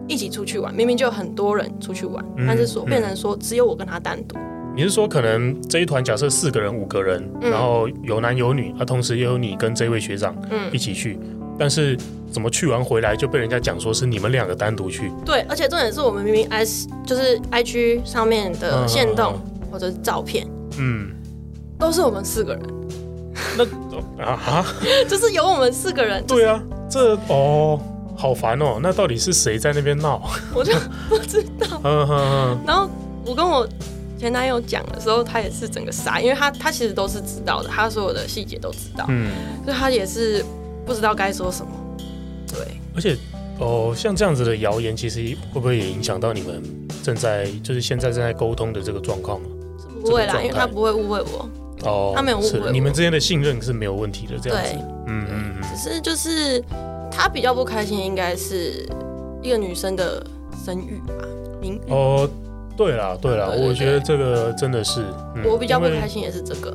[0.09, 4.37] 一起出去玩，明明就有很多人出去玩，但是说变成说只有我跟他单独。
[4.75, 10.35] 你是说，可能这一团假设四个人、五个人，嗯、然后有男有女，啊，同时也有你跟这位学长
[10.73, 11.95] 一起去，嗯、但是
[12.33, 15.13] 怎么去完回来就被人家讲说是你们两个单独去？
[15.27, 19.39] 对，而且重点是我们明明 S 就是 IG 上面的线动
[19.71, 21.11] 或者是照片，嗯，
[21.79, 22.63] 都是我们四个人。
[23.59, 23.65] 那
[24.25, 24.67] 啊哈，
[25.07, 26.25] 就是有我们四个人。
[26.27, 27.79] 对啊，这哦，
[28.17, 28.79] 好烦哦。
[28.83, 30.23] 那到底是谁在那边闹？
[30.55, 30.73] 我就
[31.11, 31.67] 不知道。
[31.85, 32.59] 嗯嗯嗯。
[32.67, 32.89] 然后
[33.27, 33.69] 我跟我。
[34.19, 39.31] 前男友讲的时候，他也是整个傻，因为他他其实都是知道的，他所有的细节都知道，嗯，
[39.65, 40.45] 所以他也是
[40.91, 41.71] 不知道该说什么。
[42.49, 42.59] 对，
[42.97, 43.17] 而且
[43.61, 45.21] 哦，像这样子的谣言，其实
[45.53, 46.61] 会不会也影响到你们
[47.01, 49.47] 正在就是现在正在沟通的这个状况吗？
[50.03, 51.49] 不会啦，因为他不会误会我，
[51.85, 54.73] 哦，他没有误会我，你们之间的信任是没有问题的，这样子，
[55.07, 56.61] 嗯嗯嗯，只是就是
[57.09, 58.85] 他比较不开心，应该是
[59.45, 60.27] 一个女生的
[60.65, 61.15] 声誉吧，
[61.61, 62.29] 名誉哦。
[62.77, 65.05] 对啦，对啦，我觉得这个真的是，
[65.37, 66.75] 嗯、我比较不开心也是这个。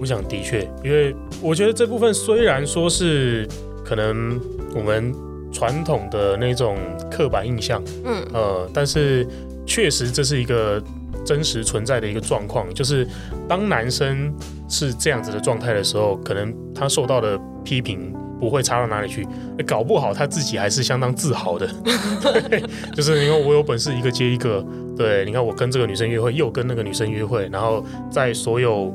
[0.00, 3.46] 我想的确，因为我觉得这部分虽然说是
[3.84, 4.40] 可能
[4.74, 5.14] 我们
[5.52, 6.78] 传统的那种
[7.10, 9.26] 刻板印象，嗯呃，但是
[9.66, 10.82] 确实这是一个
[11.24, 13.06] 真实存在的一个状况，就是
[13.46, 14.32] 当男生
[14.68, 18.10] 是这样子的状态的时候，可能他受到的批评
[18.40, 19.26] 不会差到哪里去，
[19.66, 21.68] 搞不好他自己还是相当自豪的，
[22.48, 22.62] 对，
[22.94, 24.64] 就是因为我有本事一个接一个。
[24.96, 28.94] 对，你看我跟这个女生约会，又跟那个女生约会，然后在所有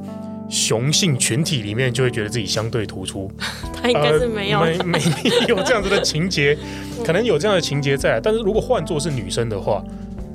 [0.49, 3.31] 雄性群体里面，就会觉得自己相对突出。
[3.81, 4.99] 他应该是没有、呃、没没
[5.47, 6.58] 有这样子的情节，
[7.05, 8.19] 可能有这样的情节在。
[8.19, 9.84] 但是如果换作是女生的话，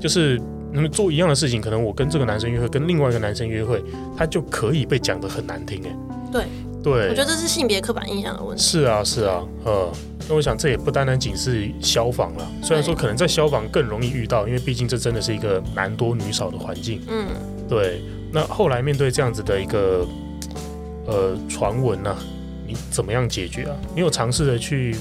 [0.01, 0.40] 就是
[0.73, 3.83] 那么做一样的事情，可能我跟这个男生约会，跟另外一个男生约会，
[4.16, 5.96] 他就可以被讲的很难听哎。
[6.33, 6.44] 对
[6.83, 8.62] 对，我觉得这是性别刻板印象的问题。
[8.62, 9.92] 是啊是啊，呃。
[10.29, 12.49] 那我想，这也不单单仅是消防了。
[12.62, 17.01] 虽然说可能在消防更容易遇到，因为毕竟这真的是一个男多女少的环境。
[17.09, 17.27] 嗯，
[17.68, 18.01] 对。
[18.33, 20.07] 那后来面对这样子的一个
[21.07, 22.16] 呃传闻呢，
[22.66, 23.77] 你怎么样解决啊？
[23.95, 24.97] 你有尝试着去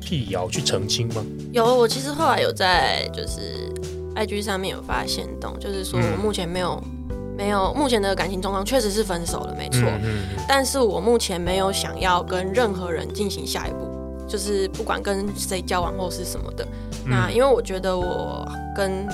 [0.00, 1.24] 辟谣、去澄清吗？
[1.52, 3.72] 有，我其实后来有在就是
[4.14, 9.80] IG 上面有发现动，就是说我目前没有、嗯、没有目前的感情状况确实是分手了，没错。
[9.82, 10.44] 嗯，嗯，嗯。
[10.48, 13.90] 但是我目前没有想要跟任何人进行下一步。
[14.26, 16.66] 就是不管跟谁交往或是什么的，
[17.04, 19.06] 嗯、那因为我觉得我跟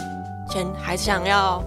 [0.48, 1.62] 前还想要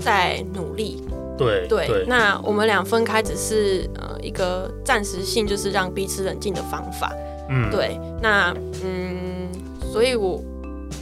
[0.00, 1.04] 再努力。
[1.36, 7.12] 对对，那我们俩分开只是呃一个暂时性，就是让彼此冷静的方法。
[7.48, 8.00] 嗯，对。
[8.22, 9.48] 那嗯，
[9.92, 10.42] 所以我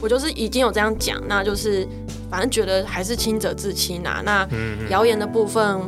[0.01, 1.87] 我就是已经有这样讲，那就是
[2.29, 4.21] 反正觉得还是清者自清啊。
[4.23, 4.47] 那
[4.89, 5.79] 谣言的部分，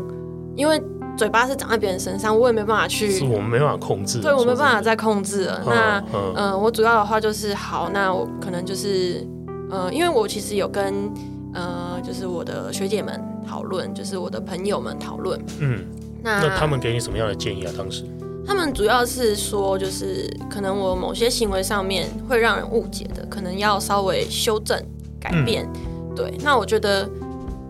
[0.55, 0.81] 因为。
[1.17, 4.21] 嘴巴是长在别人身上，我也没办法去，是我们没办法控制。
[4.21, 5.63] 对，我没办法再控制了。
[5.65, 9.25] 那，嗯、呃，我主要的话就是，好，那我可能就是，
[9.71, 11.11] 呃，因为我其实有跟，
[11.55, 15.39] 呃，就是我的学姐们讨论，就是我的朋友们讨论。
[15.59, 15.85] 嗯，
[16.21, 17.71] 那那他们给你什么样的建议啊？
[17.77, 18.03] 当时
[18.45, 24.77] 他们主要是说，就是可能我某些行为上面会让人误解的，可能要稍微修正
[25.19, 25.65] 改变。
[25.75, 27.09] 嗯、对，那我觉得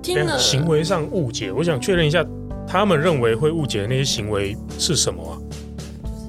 [0.01, 2.25] 听了行为上误解，我想确认一下。
[2.69, 5.39] 他们认为会误解的那些行为是什么啊？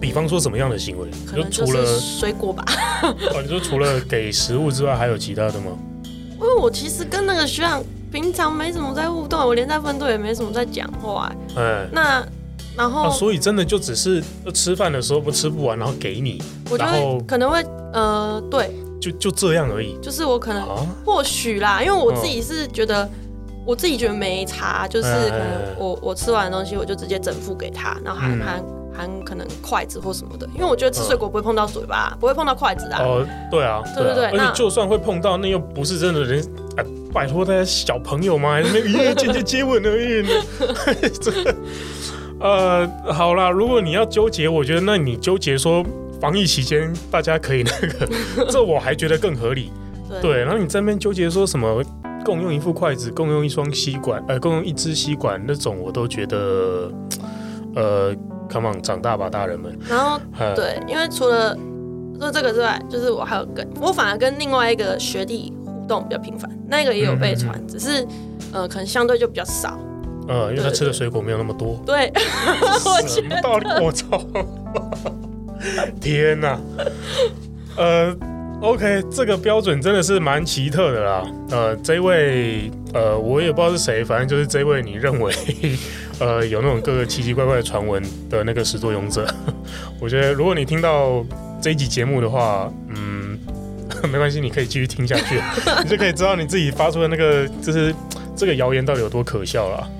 [0.01, 1.09] 比方说什么样的行为？
[1.35, 2.65] 就除了水果吧。
[3.35, 5.77] 哦，你说除了给食物之外，还有其他的吗？
[6.05, 7.83] 因为我其实跟那个学长
[8.13, 11.33] 平常没什么在互动，我连在分队也没什么在讲话。
[11.57, 12.25] 哎，那
[12.77, 14.23] 然后、啊、所以真的就只是
[14.55, 19.97] 吃饭的时候不吃不完，然后给你，我觉得可能会呃，对，就就这样而已。
[20.03, 23.05] 就是我可能、啊、或许啦，因为我自己是觉得。
[23.05, 23.11] 嗯
[23.69, 25.47] 我自己觉得没差，就是可能
[25.77, 28.65] 我我吃完的东西，我就直接整副给他，然后还含
[28.97, 33.03] 含可能筷子或什么的，因为我觉得吃水果不会碰到嘴巴，不会碰到筷子啊。
[33.03, 34.25] 哦，对啊，对对对。
[34.29, 36.43] 而且就算会碰到，那又不是真的人，
[36.79, 38.61] 啊、拜托大家小朋友吗？
[38.61, 40.25] 那个接接接吻而已。
[41.21, 41.55] 这个，
[42.41, 45.85] 呃，好啦，如果你要纠结，我觉得那你纠结说
[46.21, 49.73] 防疫期间大家可以那个，这我还觉得更合理。
[50.09, 51.83] 对，对，然后你在那边纠结说什么？
[52.25, 56.93] 共用一副筷子，共用一双吸管，呃，共用一支吸管，那种我都觉得，
[57.75, 58.15] 呃
[58.51, 59.79] ，come on，长大吧，大人们。
[59.89, 60.21] 然后，
[60.55, 61.57] 对，因为除了
[62.21, 65.58] 说这个之外，就是我还有跟我反而跟另外一个学弟互
[65.89, 68.07] 动比较频繁，那个也有被传，嗯、只是
[68.53, 69.79] 呃，可能相对就比较少。
[70.29, 71.83] 呃，因为他吃的水果没有那么多。
[71.87, 72.13] 对，
[73.09, 73.67] 什么道理？
[73.83, 74.23] 我操！
[76.01, 76.61] 天哪！
[77.77, 78.15] 呃。
[78.61, 81.25] OK，这个标准真的是蛮奇特的啦。
[81.53, 85.33] 呃，这位呃，我也不知道是谁，反正就是这位你认为
[86.19, 89.25] 呃有那种各个奇奇怪怪的传闻的那个始作俑者。
[90.01, 91.25] 我觉得如果你听到
[91.63, 93.08] 这一集节目的话，嗯，
[94.11, 95.41] 没关系，你可以继续听下去，
[95.83, 97.95] 你就可以知道你自己发出的那个就是
[98.37, 99.91] 这个谣言到底有多可笑了。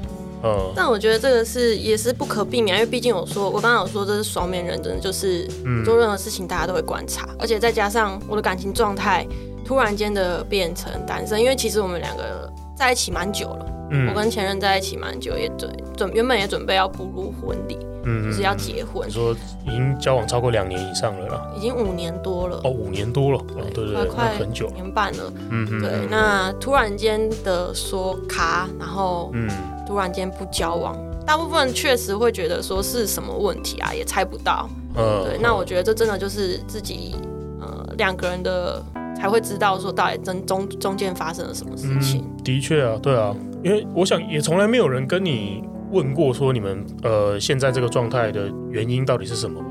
[0.45, 5.49] 嗯，但我觉得这个是也是不可避免，因为毕竟我说我刚刚有说这是双面人，真的就是
[5.85, 9.27] 做任何事情大家都会观察，而且再加上我的感情状态
[9.65, 13.67] 突然间的变成单身，因为其实我们两个在一起蛮久了，
[14.09, 17.77] 我跟前任在一起蛮久，也准准原本也准备要步入婚礼，
[18.09, 19.07] 嗯，就是要结婚。
[19.07, 19.37] 你说
[19.67, 22.61] 已经交往超过两年以上了啦，已经五年多了。
[22.65, 29.49] 哦，五年多了，对对对，快很久，年半了，嗯嗯，对，那突然间的说卡，然后嗯。
[29.89, 30.95] 突然间不交往，
[31.25, 34.69] 大部分确实会觉得说是什么问题啊，也猜不到。
[34.95, 37.17] 嗯，对，那我觉得这真的就是自己
[37.59, 38.85] 呃两个人的
[39.17, 42.23] 才会知道说到底真中中间发生了什么事情。
[42.23, 43.35] 嗯，的确啊，对啊，
[43.65, 49.63] 因为我想也从来没有人跟你问过说你们呃现在这个状态的原因到底是什么。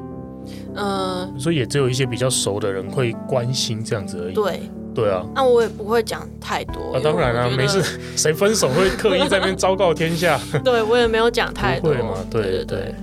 [0.76, 4.34] 嗯，所以也只有一些比较熟的人会关心这样子而已。
[4.34, 4.62] 对。
[4.96, 6.96] 对啊，那我也不会讲太多。
[6.96, 7.84] 啊，当然啊，没事，
[8.18, 10.40] 谁分手会刻意在那边昭告天下？
[10.66, 11.92] 对，我也没有讲太多。
[11.92, 12.16] 会嘛？
[12.32, 12.96] 对对对，对。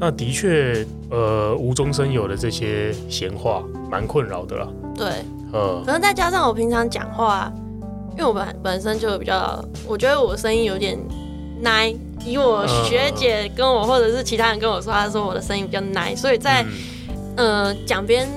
[0.00, 4.68] 那的确，呃，无中生有的这些闲话，蛮困扰的啦。
[4.96, 5.06] 对，
[5.52, 7.52] 呃，可能再加上我平常讲话，
[8.12, 10.98] 因为我本本身就比较，我觉得我声音有点
[11.60, 11.94] 奶。
[12.24, 16.64] 以我学姐跟我，或者是其他人跟我说，他说我的声音比较奶，所以在、
[17.36, 18.28] 嗯、呃讲别人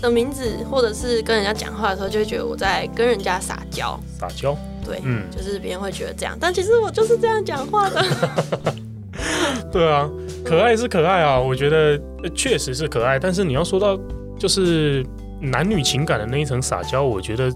[0.00, 3.98] 的名字，或者是跟人家讲话的时候，就会觉得我在跟人家撒娇。
[4.18, 8.04] 撒娇，对，嗯，就是别人会觉得这样，但其实我就是这样讲话的。
[9.72, 10.08] 对啊，
[10.44, 11.98] 可爱是可爱啊，我觉得
[12.34, 13.18] 确实是可爱。
[13.18, 13.98] 但是你要说到
[14.38, 15.04] 就是
[15.40, 17.50] 男女情感的那一层撒娇，我觉得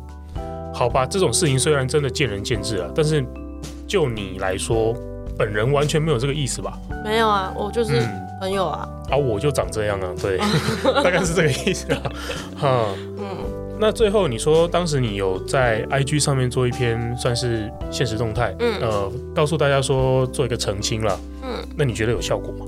[0.73, 3.23] 好吧，这种事情虽然真的见仁见智啊，但是
[3.87, 4.95] 就你来说，
[5.41, 6.79] 本人完全没有这个意思吧？
[7.03, 8.01] 没有啊，我就是。
[8.01, 8.27] 嗯。
[8.41, 10.39] 朋友啊，啊，我就长这样啊，对，
[11.05, 12.01] 大概是这个意思啊，
[12.57, 12.87] 哈，
[13.19, 13.37] 嗯，
[13.79, 22.65] 那最后你说当时你有在 IG 上面做一篇算是现实动态，嗯，呃，告诉大家说做一个澄清了，嗯，那你觉得有效果吗？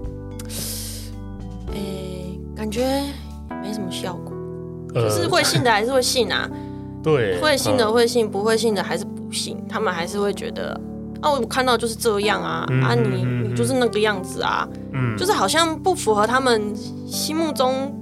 [1.72, 2.84] 诶、欸，感觉
[3.62, 4.34] 没什么效果，
[4.94, 6.50] 呃，就是会信的还是会信啊，
[7.02, 10.78] 对，会信的会信，不会信的还是不信，他们还是会觉得。
[11.22, 16.74] 啊，我看到就是这样啊，嗯、啊你，你你就是那个样子啊，嗯，就是好像不符合他们
[17.06, 17.96] 心目中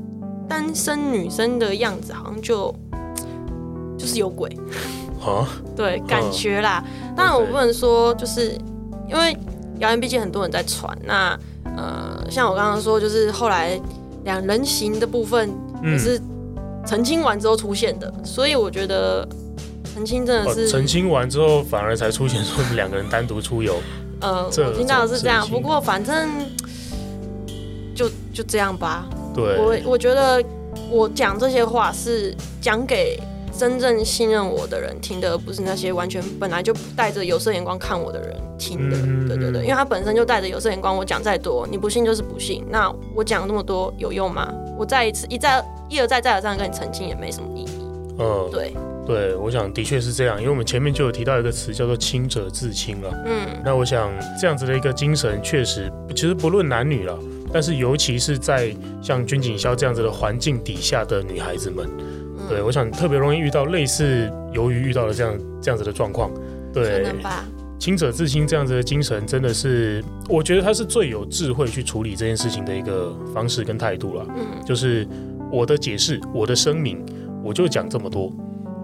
[0.48, 2.74] 单身女生的样子，好像就
[3.98, 4.48] 就是有鬼
[5.20, 5.46] 啊，
[5.76, 6.82] 对，感觉啦。
[7.14, 8.58] 当然我不能说，就是
[9.06, 9.36] 因为
[9.80, 10.96] 谣言毕竟很多人在传。
[11.04, 11.38] 那
[11.76, 13.78] 呃，像我刚刚说，就是后来
[14.24, 15.50] 两人行的部分
[15.84, 16.18] 也是
[16.86, 19.28] 澄清完之后出现的，嗯、所以我觉得。
[19.94, 23.76] 澄清真的是澄清完之后，反而才出现说两个人单独出游。
[24.20, 26.28] 呃，我听到的是这样，不过反正
[27.94, 29.08] 就就这样吧。
[29.34, 30.42] 对，我我觉得
[30.90, 33.18] 我讲这些话是讲给
[33.56, 38.96] 真正信任我的人听的，而不是那些完全本来就带着有色眼光看我的人听的。
[38.98, 42.64] 嗯、对对对，因为他本身就带着有色眼光，我讲再多，你不信就是不信。
[42.68, 44.52] 那我讲那么多有用吗？
[44.78, 47.68] 我再一次一再一而再再而三跟你澄清也没什么意义。
[48.18, 48.74] 嗯，对。
[49.06, 53.10] 对，我想的确是这样，因为我们前面就有提到一个词叫做“清者自清”了。
[53.26, 57.18] 嗯，那我想这样子的一个精神，确实，其实不论男女了，
[57.52, 61.88] 但是尤其是在像军警校这样子的环境底下的女孩子们，
[62.38, 66.30] 嗯、对我想特别容易遇到类似由于遇到了这样这样子的状况。
[66.72, 67.06] 对。
[67.80, 74.26] 清者自清这样子的精神，真的是我觉得他是最有智慧去处理这件事情的一个方式跟态度了。
[74.36, 75.08] 嗯，就是
[75.50, 77.02] 我的解释，我的声明，
[77.42, 78.30] 我就讲这么多。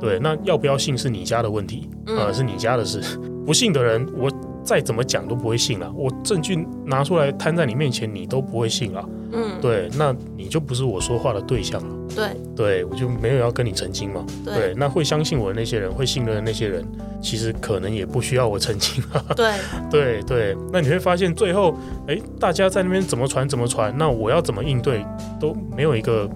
[0.01, 3.01] 对，那要不要信是你家的问题，呃，是你家的事。
[3.45, 4.31] 不信的人，我
[4.65, 5.93] 再怎么讲都不会信了。
[5.95, 9.09] 我证据拿出来摊在你面前，你都不会信了。
[9.33, 11.95] 嗯，对，那你就不是我说话的对象了。
[12.15, 14.25] 对，对我就没有要跟你澄清嘛。
[14.45, 16.85] 对，对，那会相信我的那些人，会信任的那些人，
[17.21, 19.03] 其实可能也不需要我澄清。
[19.37, 19.53] 对，
[19.91, 21.77] 对，对，那你会发现最后，
[22.09, 25.05] 哎，大家在那边怎么传怎么传，那我要怎么应对
[25.41, 26.29] 都没有一个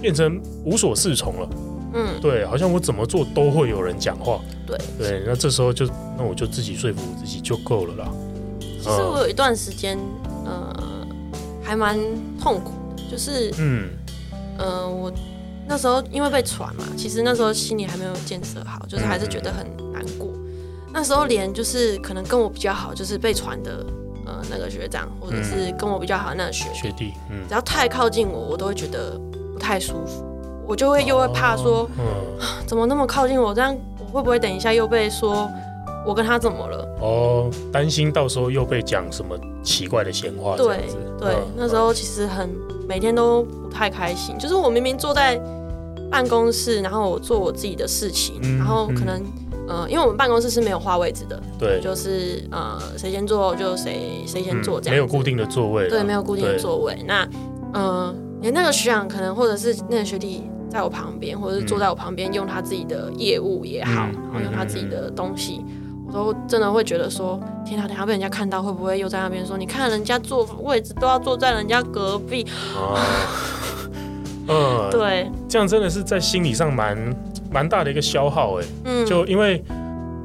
[0.00, 1.48] 变成无所适从了。
[1.94, 4.40] 嗯，对，好像我怎么做都会有人讲话。
[4.66, 5.86] 对对，那这时候就
[6.16, 8.12] 那我就自己说服我自己就够了啦。
[8.60, 9.98] 其实我有一段时间，
[10.44, 11.06] 呃，
[11.62, 11.98] 还蛮
[12.40, 13.90] 痛苦的，就是嗯
[14.58, 15.12] 呃，我
[15.68, 20.28] 那时候因为被传嘛，其实那时候心里还没有建设好，就是还是觉得很难过。
[20.34, 20.42] 嗯
[20.88, 23.84] 嗯，那时候连就是可能跟我比较好，就是被传的
[24.26, 29.20] 呃那个学长，或者是跟我比较好的那个学弟学弟，嗯，只要太靠近我，我都会觉得
[29.52, 30.24] 不太舒服。
[30.66, 32.04] 我就会又会怕说，嗯，
[32.66, 33.54] 怎么那么靠近我？
[33.54, 35.50] 这样我会不会等一下又被说
[36.06, 36.88] 我跟他怎么了？
[37.00, 40.56] 哦，担心到时候又被讲什么奇怪的闲话。
[40.56, 40.78] 对
[41.18, 42.50] 对，那时候其实很
[42.88, 44.36] 每天都不太开心。
[44.38, 45.40] 就是我明明坐在
[46.10, 49.22] 办公室，然后我做我自己的事情，然后可能
[49.68, 56.96] 呃，因为我们办公室是没有划位置的，对，就是呃，谁先坐就谁谁先坐这样，没有固定的座位，对，没有固定的座位。
[57.06, 57.28] 那
[57.72, 60.42] 呃，连那个学长可能或者是那个学弟。
[60.72, 65.62] 在我旁边，或者是坐在我旁边，用他自己的业务也好，嗯、然后用他自己的东西，
[66.06, 72.46] 我都真的会觉得说，天哪，等下被人家看到，会不会又在那边说，你看人家坐位置都要坐在人家隔壁？
[72.74, 72.96] 啊，
[74.48, 76.96] 嗯， 对，这样真的是在心理上蛮
[77.50, 79.62] 蛮大的一个消耗哎，嗯，就因为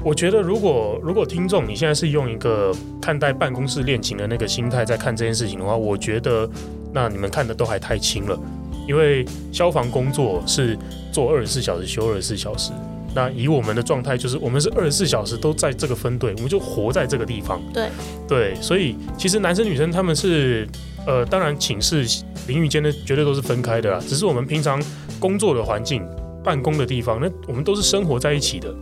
[0.02, 6.50] 我觉得，如果如果听众你现在是用一个看待办公室恋情的那个心态在看这件事情的话，我觉得
[6.94, 8.40] 那你们看的都还太轻了。
[8.88, 10.78] 因为消防工作是
[11.12, 12.72] 做二十四小时休二十四小时，
[13.14, 17.62] 那以我们的状态就是我们是二十四小时都在这个分队，我们就活在这个地方。
[17.74, 17.90] 对
[18.28, 20.68] 对，所以其实男生女生他们是
[21.06, 22.06] 呃，当然寝室
[22.48, 24.82] 淋浴间的绝对都是分开的啦，只是我们平常
[25.20, 26.02] 工作的环境、
[26.44, 28.74] 办公的地方，那我们都是生活在一起的，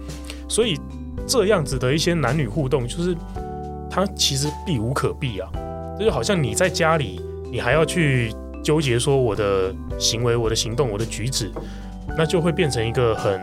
[0.48, 0.78] 所以
[1.26, 3.16] 这样子的一些男女互动，就是
[3.90, 5.50] 它其实避无可避啊，
[5.98, 7.20] 这就好像你在家里，
[7.52, 8.32] 你还要去。
[8.66, 11.52] 纠结说我的行为、我的行动、我的举止，
[12.18, 13.40] 那就会变成一个很，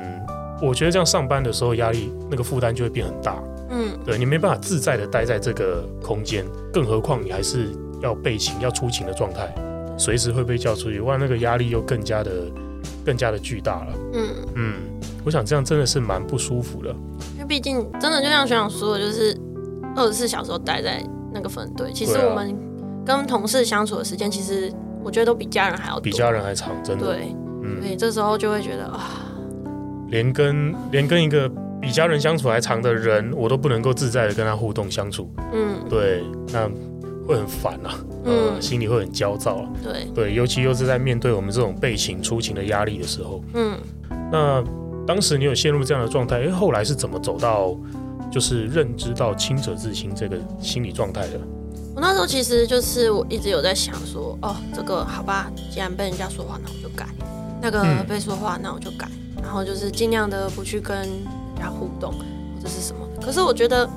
[0.60, 3.40] 我觉得这样上班的时候压力那个负担就会变很大。
[3.70, 7.68] 嗯，对，你没办法自在的待在这个空间，更何况你还是
[8.00, 9.54] 要备勤、要出勤的状态，
[9.96, 12.32] 随时会被叫出去，哇，那个压力又更加的、
[13.06, 13.94] 更加的巨大了。
[14.14, 14.74] 嗯嗯，
[15.24, 16.90] 我想这样真的是蛮不舒服的，
[17.34, 19.38] 因为毕竟真的就像学长说的，就是
[19.94, 21.00] 二十四小时都待在
[21.32, 22.58] 那个分队，其实我们
[23.06, 24.68] 跟同事相处的时间其实。
[25.02, 27.06] 我觉得都比家人还要多，比家人还长，真的。
[27.06, 29.10] 对，嗯，所以这时候就会觉得啊，
[30.08, 31.50] 连跟连跟一个
[31.80, 36.22] 比家人相处还长的人，我都不能够自在的跟他互动相处，嗯，对，
[36.52, 36.68] 那
[37.26, 37.94] 会很烦啊，
[38.24, 43.76] 嗯，心里会很焦躁啊，对，对，尤其又是在面对我们这种备勤出勤的压力的时候，嗯，
[44.30, 44.62] 那
[45.06, 47.76] 当时你有陷入这样的状态，哎，后来是怎么走到
[48.30, 51.40] 就是认知到清者自清这个心理状态的？
[51.94, 57.04] 我那时候其实就是我一直有在想说，哦，这个好吧，既然被人家说话，那我就改；
[57.60, 59.06] 那个被说话，那我就改。
[59.42, 61.08] 然后就是尽量的不去跟人
[61.58, 63.06] 家互动或者是什么。
[63.20, 63.88] 可是我觉得，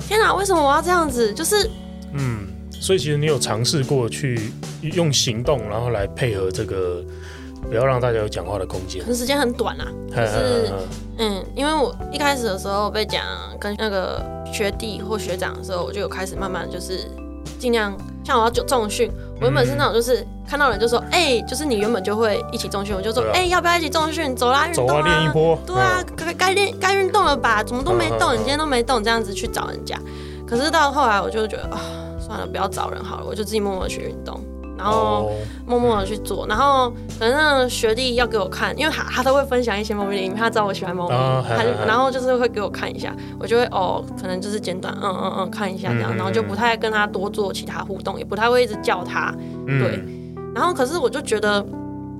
[0.00, 1.32] 天哪，为什么我要这样子？
[1.32, 1.70] 就是，
[2.12, 2.48] 嗯，
[2.80, 4.52] 所以其实你有尝试过去
[4.82, 7.02] 用行动，然后来配合这个，
[7.62, 9.04] 不要让大家有讲话的空间。
[9.04, 10.72] 可是时间很短啊，就是，
[11.18, 13.22] 嗯，因为我一开始的时候被讲
[13.58, 14.22] 跟那个。
[14.50, 17.06] 学弟或学长的时候，我就有开始慢慢就是
[17.58, 17.94] 尽量
[18.24, 24.34] 像我要就重训，我原本是那种就是看到人就说，哎、欸，就是你原本就会一起重训，我就说，哎、要不要一起重训？
[24.34, 25.58] 走啦，运动啊，练一波。
[25.66, 27.62] 对啊，该该练该运动了吧？
[27.62, 28.32] 怎么都没动？
[28.32, 30.00] 你今天都没动，这样子去找人家。
[30.46, 31.78] 可是到后来，我就觉得啊，
[32.18, 34.42] 算了，不要找人好了，我就自己默默去运动。
[34.78, 35.30] 然后
[35.66, 41.14] 默默的去做，然后反正学弟要给我看，因为他他都会分享一些猫咪的影片，他知道我喜欢猫咪，
[41.48, 49.34] 他就然后就是会给我看一下，我就会哦，可能就是简短，嗯嗯嗯，看一下这样，然后就不太跟他多做其他互动，也不太会一直叫他，
[49.66, 50.00] 对，
[50.54, 51.60] 然后可是我就觉得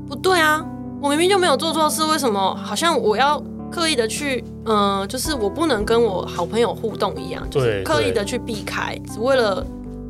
[0.09, 0.65] 不对啊，
[1.01, 3.41] 我明明就没有做错事，为什么好像我要
[3.71, 9.65] 刻意的去，嗯、呃，就是我不能跟我好朋友互动一样，就是，刻意的去避开，只为了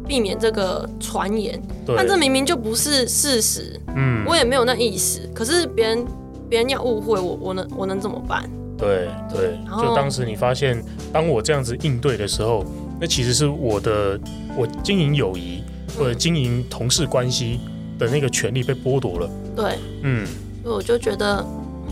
[0.08, 1.62] 避免这个传言。
[1.86, 5.20] 但这明明就不是事实，嗯，我也没有那意思。
[5.34, 6.04] 可是别人
[6.48, 8.48] 别人要误会我，我能我能怎么办？
[8.76, 10.82] 对对，就当时你发现，
[11.12, 12.64] 当我这样子应对的时候，
[13.00, 14.18] 那其实是我的
[14.56, 15.62] 我经营友谊
[15.98, 17.60] 或者经营同事关系
[17.98, 19.30] 的那个权利被剥夺了。
[19.56, 20.26] 对，嗯，
[20.62, 21.44] 所以我就觉得，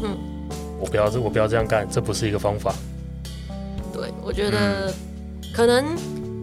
[0.03, 0.17] 嗯，
[0.79, 2.73] 我不要这，我不要这样干，这不是一个方法。
[3.93, 4.93] 对，我觉得
[5.53, 5.85] 可能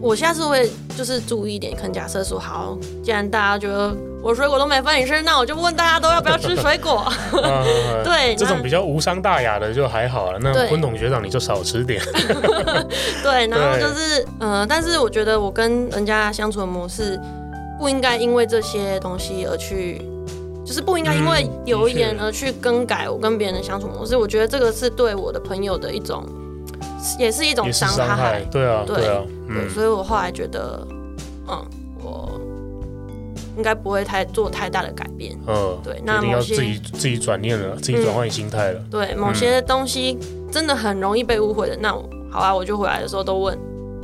[0.04, 3.96] 我下次会就是注意一点，可能假设说，好，既然大家觉得。
[4.24, 7.04] 我水果都没分你吃，那我就问大家都要不要吃水果？
[8.02, 10.38] 对，这种比较无伤大雅的就还好了。
[10.40, 12.02] 那昆董学长你就少吃点。
[13.22, 17.20] 对， 然后就是，呃，但是我觉得我跟人家相处的模式
[17.78, 20.00] 不应该因为这些东西而去，
[20.64, 24.16] 就是不应该因为留言而去更改我跟别人的相处模式。
[24.16, 26.24] 我觉得这个是对我的朋友的一种，
[27.18, 28.40] 也是一种伤害。
[28.50, 30.86] 对啊，对啊，对，所以我后来觉得，
[31.48, 31.64] 嗯。
[32.06, 32.38] 我
[33.56, 35.34] 应该不会太做太大的改变。
[35.46, 38.84] 嗯，对，那你要自己自己转念了，自己转换心态了。
[38.90, 40.18] 对，某些东西
[40.52, 41.90] 真的很容易被误会的，那
[42.30, 43.58] 好啊，我就回来的时候都问。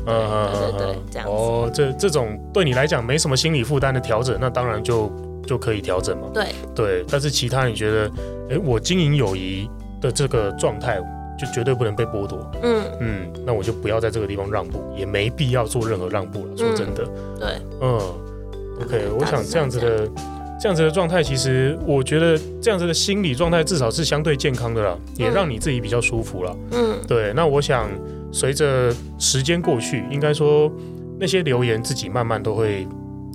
[0.07, 1.31] 嗯，对对对，这样子。
[1.31, 5.13] 哦，这这种对你来讲没什么心理负担的调整，那当然就
[5.47, 6.29] 就可以调整嘛。
[6.33, 8.11] 对对，但是其他你觉得，
[8.49, 9.69] 哎，我经营友谊
[10.01, 10.99] 的这个状态
[11.41, 12.51] 就绝对不能被剥夺。
[12.63, 16.57] 嗯嗯，那我就不要在这个地方让步，也没必要做任何让步了。
[16.57, 17.05] 说真的。
[17.39, 17.49] 对。
[17.81, 18.01] 嗯。
[18.83, 20.09] OK，我想这样子的，
[20.59, 26.57] 这样子的状态，其实我觉得这样子的心理状态至少是相对健康的啦，也让你自己比较舒服了。
[26.73, 27.33] 嗯，对。
[27.35, 27.91] 那我想
[28.33, 30.73] 随着时间过去，应该说
[31.19, 32.87] 那些留言自己慢慢都会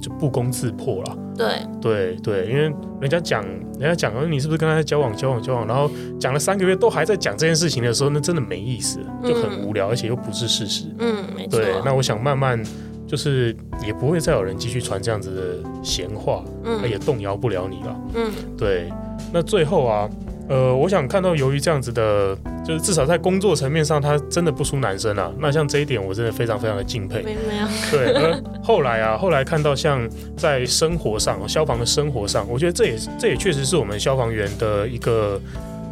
[0.01, 1.17] 就不攻自破了。
[1.37, 1.47] 对，
[1.81, 3.43] 对，对，因为人家讲，
[3.79, 10.85] 人家讲，你是不是跟他交往，交往，交往，然后讲了三个月都还在讲这件事情的时候，那真的没意思，就很无聊，而且又不是事实。
[10.99, 11.59] 嗯，没错。
[11.59, 12.61] 对，那我想慢慢。
[13.07, 13.55] 就是
[13.85, 18.91] 也不会再有人继续传这样子的闲话，嗯，也动摇不了你了，嗯，对。
[19.31, 20.09] 那最后啊，
[20.47, 25.31] 呃，我想看到由于这样子的，就是至少在工作层面上，他真的不输男生啊。
[25.39, 27.23] 那像这一点，我真的非常非常的敬佩。
[27.23, 27.67] 没没有。
[27.89, 28.13] 对。
[28.13, 35.41] 而后来啊，后来看到像在生活上，消防的生活上，我觉得这也这也确实是我们消防员的一个，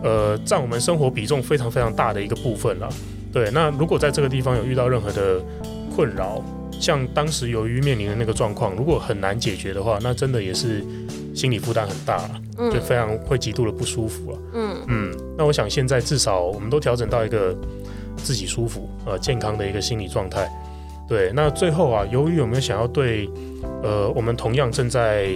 [0.04, 2.88] 呃，占我们生活比重非常非常大的一个部分了。
[3.32, 3.50] 对。
[3.52, 5.42] 那如果在这个地方有遇到任何的
[5.96, 6.44] 困扰，
[6.80, 10.84] 像当时由于面临的那个状况，如果很难解决的话，那真的也是
[11.34, 14.38] 心理负担很大，嗯，就非常会极度的不舒服了。
[14.54, 17.56] 嗯嗯，那我想现在至少我们都调整到一个
[18.18, 20.50] 自己舒服、呃健康的一个心理状态。
[21.08, 23.30] 对，那最后啊，由于有没有想要对
[23.82, 25.30] 呃我们同样正在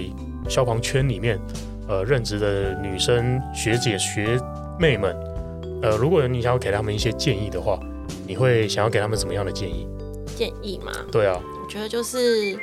[0.47, 1.39] 消防圈里面
[1.87, 4.39] 呃任职的女生学姐学
[4.79, 5.15] 妹们，
[5.81, 7.79] 呃，如果你想要给他们一些建议的话，
[8.25, 9.87] 你会想要给他们什么样的建议？
[10.35, 10.91] 建议吗？
[11.11, 12.55] 对啊，我觉得就是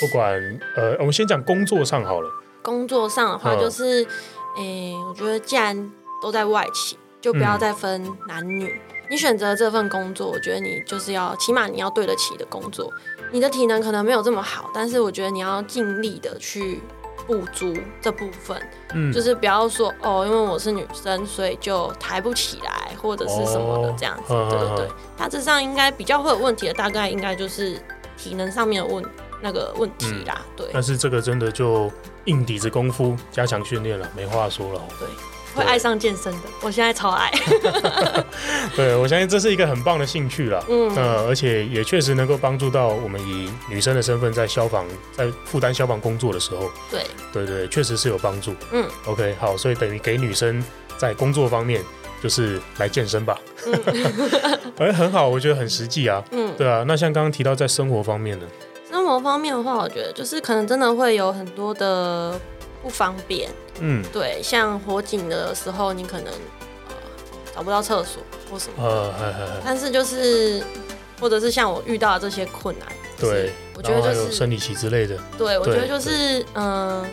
[0.00, 0.34] 不管
[0.76, 2.28] 呃，我们先讲工作上好了。
[2.62, 4.02] 工作上的话，就是，
[4.56, 5.90] 诶、嗯欸，我觉得既然
[6.22, 8.68] 都在外企，就不要再分男女。
[8.68, 8.80] 嗯、
[9.10, 12.92] 你选择这份工作，我觉得你就是要起码你要对得起的工作。
[13.32, 16.80] 你的体能可能没有这么好，但是我觉得你要尽力的去。
[17.26, 18.60] 补足这部分，
[18.92, 24.88] 嗯，就是不要说哦，因为我是女生，所以就抬不起来或者是什么的这样子，哦、对对对。
[25.16, 27.80] 大致上应该比较会有问题的，大概应该就是
[28.16, 29.04] 体能上面的问
[29.40, 30.70] 那个问题啦，嗯、对。
[30.72, 31.88] 但是这个真的就
[32.26, 34.80] 硬底子功夫加强训练了，没话说了。
[34.98, 35.08] 对。
[35.52, 37.28] 会爱上健身的，我现在超爱。
[38.76, 40.64] 对，我相信这是一个很棒的兴趣了。
[40.68, 46.70] 嗯，呃，而且也确实能够帮助到我们以女生的身份在消防在负担消防工作的时候。
[46.88, 47.02] 对，
[47.32, 48.54] 对对，确实是有帮助。
[48.70, 50.62] 嗯，OK，好，所以等于给女生
[50.96, 51.82] 在工作方面
[52.22, 53.36] 就是来健身吧。
[53.66, 56.22] 嗯， 哎，很好，我觉得很实际啊。
[56.30, 56.84] 嗯，对啊。
[56.86, 58.46] 那像刚刚提到在生活方面呢？
[58.90, 62.38] 生活方面的话，我觉得就是可能真的会有很多的
[62.82, 63.48] 不方便。
[63.78, 66.26] 嗯，对，像火警的时候，你可能
[66.88, 66.94] 呃
[67.54, 70.62] 找不到厕所或什么，呃，但是就是
[71.20, 72.88] 或者是像我遇到的这些困难，
[73.18, 77.04] 对，我觉得就是生理期之类的，对，我觉得就是嗯。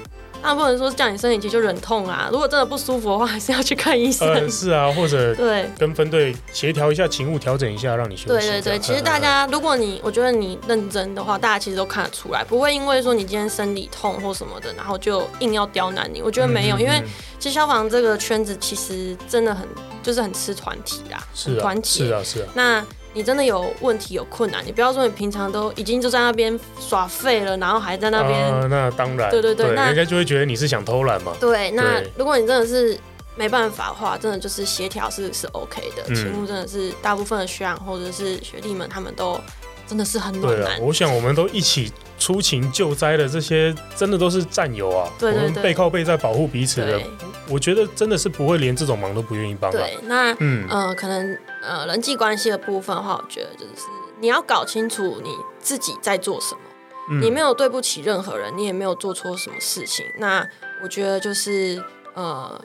[0.41, 2.29] 那不能说叫你生理期就忍痛啊！
[2.31, 4.27] 如果真的不舒服的话，还是要去看医生。
[4.27, 8.27] 呃、是啊，或者 对跟分队协调一下勤务，调整一下，让你休息。
[8.29, 16.21] 对对对，其实大家，如果你我觉得你认真的话，大家其实都看得出来，不会因为说你今天生理痛或什么的，然后就硬要刁难你。
[16.21, 17.03] 我觉得没有，嗯嗯嗯，因为
[17.39, 19.67] 其实消防这个圈子其实真的很
[20.01, 22.47] 就是很吃团体啦，是啊，团体是啊是啊。
[22.53, 22.85] 那
[23.17, 28.67] 你真的有问题有困难，你不要说你平常都已经就在那边耍废了，然后还在那边、呃。
[28.67, 29.31] 那当然。
[29.31, 31.33] 对对对，对那人家就会觉得你是想偷懒嘛。
[31.39, 32.95] 对，那如果你真的是
[33.35, 36.03] 没办法的话，真的就是协调是是 OK 的。
[36.13, 39.39] 题、嗯、目真的是大部分的学长或者是学弟们，他们都
[39.87, 40.65] 真的是很暖男。
[40.65, 45.09] 对啊，我想我们都一起出勤救灾的这些，真的都是战友啊。
[45.21, 47.01] 我们背靠背在保护彼此的。
[47.49, 49.71] 我觉得真的是不会连这种忙都不愿意帮。
[49.71, 53.83] 对，那嗯呃，可能呃人际关系的部分的话，我觉得就是
[54.19, 56.61] 你要搞清楚你自己在做什么。
[57.09, 60.05] 嗯、你没有对不起任何人，你也没有做错什么事情。
[60.17, 60.45] 那
[60.83, 61.81] 我觉得就是
[62.15, 62.59] 呃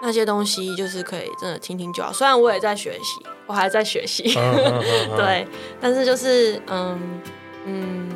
[0.00, 2.12] 那些东西就是可以真的听听就好。
[2.12, 4.22] 虽然我也在学习，我还在学习，
[5.18, 5.44] 对，
[5.80, 7.20] 但是就是嗯
[7.66, 8.08] 嗯，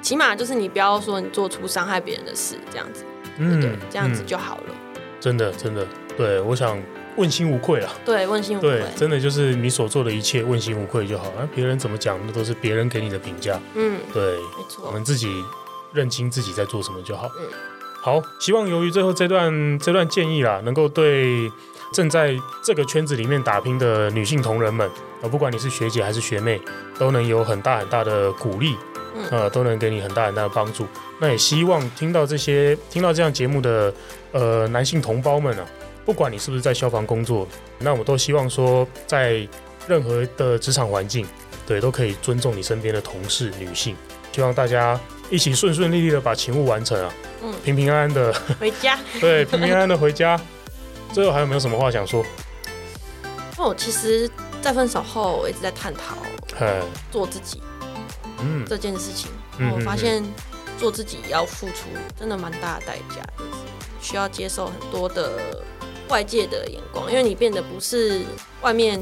[0.00, 3.04] 起码就是你不要说你做出伤害别人的事，这样子，
[3.38, 4.74] 嗯，对，这样子就好了。
[4.94, 5.86] 嗯、真的，真的，
[6.16, 6.80] 对，我想。
[7.16, 7.92] 问心无愧啊！
[8.04, 8.70] 对，问心无愧。
[8.70, 11.30] 对，真的就是你所做的一切，问心无愧就好。
[11.36, 13.60] 那别人怎么讲，那都是别人给你的评价。
[13.74, 14.86] 嗯，对，没错。
[14.86, 15.28] 我们自己
[15.92, 17.28] 认清自己在做什么就好。
[17.38, 17.46] 嗯，
[18.00, 21.50] 好，希望由于最后这段这段建议啦，能够对
[21.92, 22.34] 正在
[22.64, 24.88] 这个圈子里面打拼的女性同仁们，
[25.20, 26.62] 啊，不管你是学姐还是学妹，
[26.96, 28.89] 都能有很大很大的鼓励，嗯，
[29.30, 30.86] 呃，都能给你很大很大的帮助。
[31.20, 33.92] 那也希望听到这些听到这样节目的
[34.32, 35.66] 呃男性同胞们啊。
[36.06, 37.46] 不管你是不是在消防工作，
[37.78, 39.46] 那我都希望说，在
[39.86, 41.26] 任何的职场环境，
[41.66, 43.94] 对，都可以尊重你身边的同事女性。
[44.32, 44.98] 希望大家
[45.28, 47.12] 一起顺顺利利的把勤务完成啊，
[47.42, 48.98] 嗯，平平安安的回家。
[49.20, 50.40] 对，平平安安的回家。
[51.12, 52.24] 最后还有没有什么话想说？
[53.58, 54.28] 哦，其实，
[54.62, 56.16] 在分手后，我一直在探讨，
[57.10, 57.60] 做自己，
[58.42, 59.30] 嗯，这件事情，
[59.72, 60.22] 我发现
[60.78, 61.88] 做自己要付出
[62.18, 63.60] 真的蛮大的代价，就是
[64.00, 65.64] 需要接受很多的。
[66.10, 68.22] 外界的眼光，因为你变得不是
[68.62, 69.00] 外面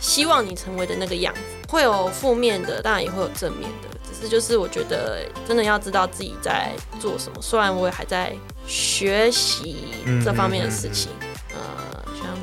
[0.00, 3.88] 希望你成为的那个样子，会有负面的，当然也会有正面的。
[4.02, 7.40] 只是就是我觉得真的要知道自己在做什么。
[7.40, 8.34] 虽然我也还在
[8.66, 9.76] 学习
[10.24, 11.12] 这方面的事情，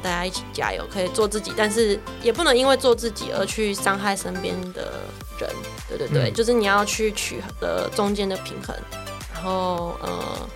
[0.08, 4.94] 大家一起加油，可以做自己，但是也不能因为做自己而去伤害身边的
[5.38, 5.50] 人。
[5.90, 8.74] 对对对，嗯、就是你要去取得中间的平衡。
[9.34, 10.50] 然后呃，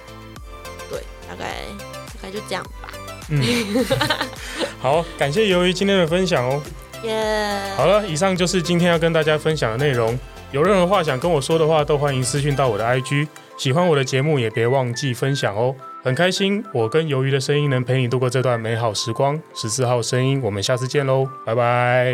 [0.89, 1.65] 对，大概
[2.13, 2.93] 大概就这样吧。
[3.27, 3.85] 嗯，
[4.79, 6.61] 好，感谢鱿鱼今天的分享哦。
[7.03, 10.17] 耶，好了，以上就是今天要跟大家分享的内容。
[10.53, 13.27] 有任何话想跟我说的话，都欢迎私讯到我的 IG。
[13.57, 15.75] 喜欢我的节目，也别忘记分享哦。
[16.03, 19.39] 很开心，我跟鱿鱼的声音能陪你度过这段美好时光。
[19.53, 22.11] 十四号声音，我们下次见喽，拜拜。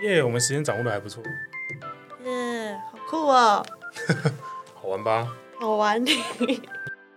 [0.00, 1.22] 耶，我们时间掌握的还不错。
[2.24, 3.62] 耶，好酷哦。
[4.80, 5.28] 好玩吧？
[5.60, 6.02] 好玩。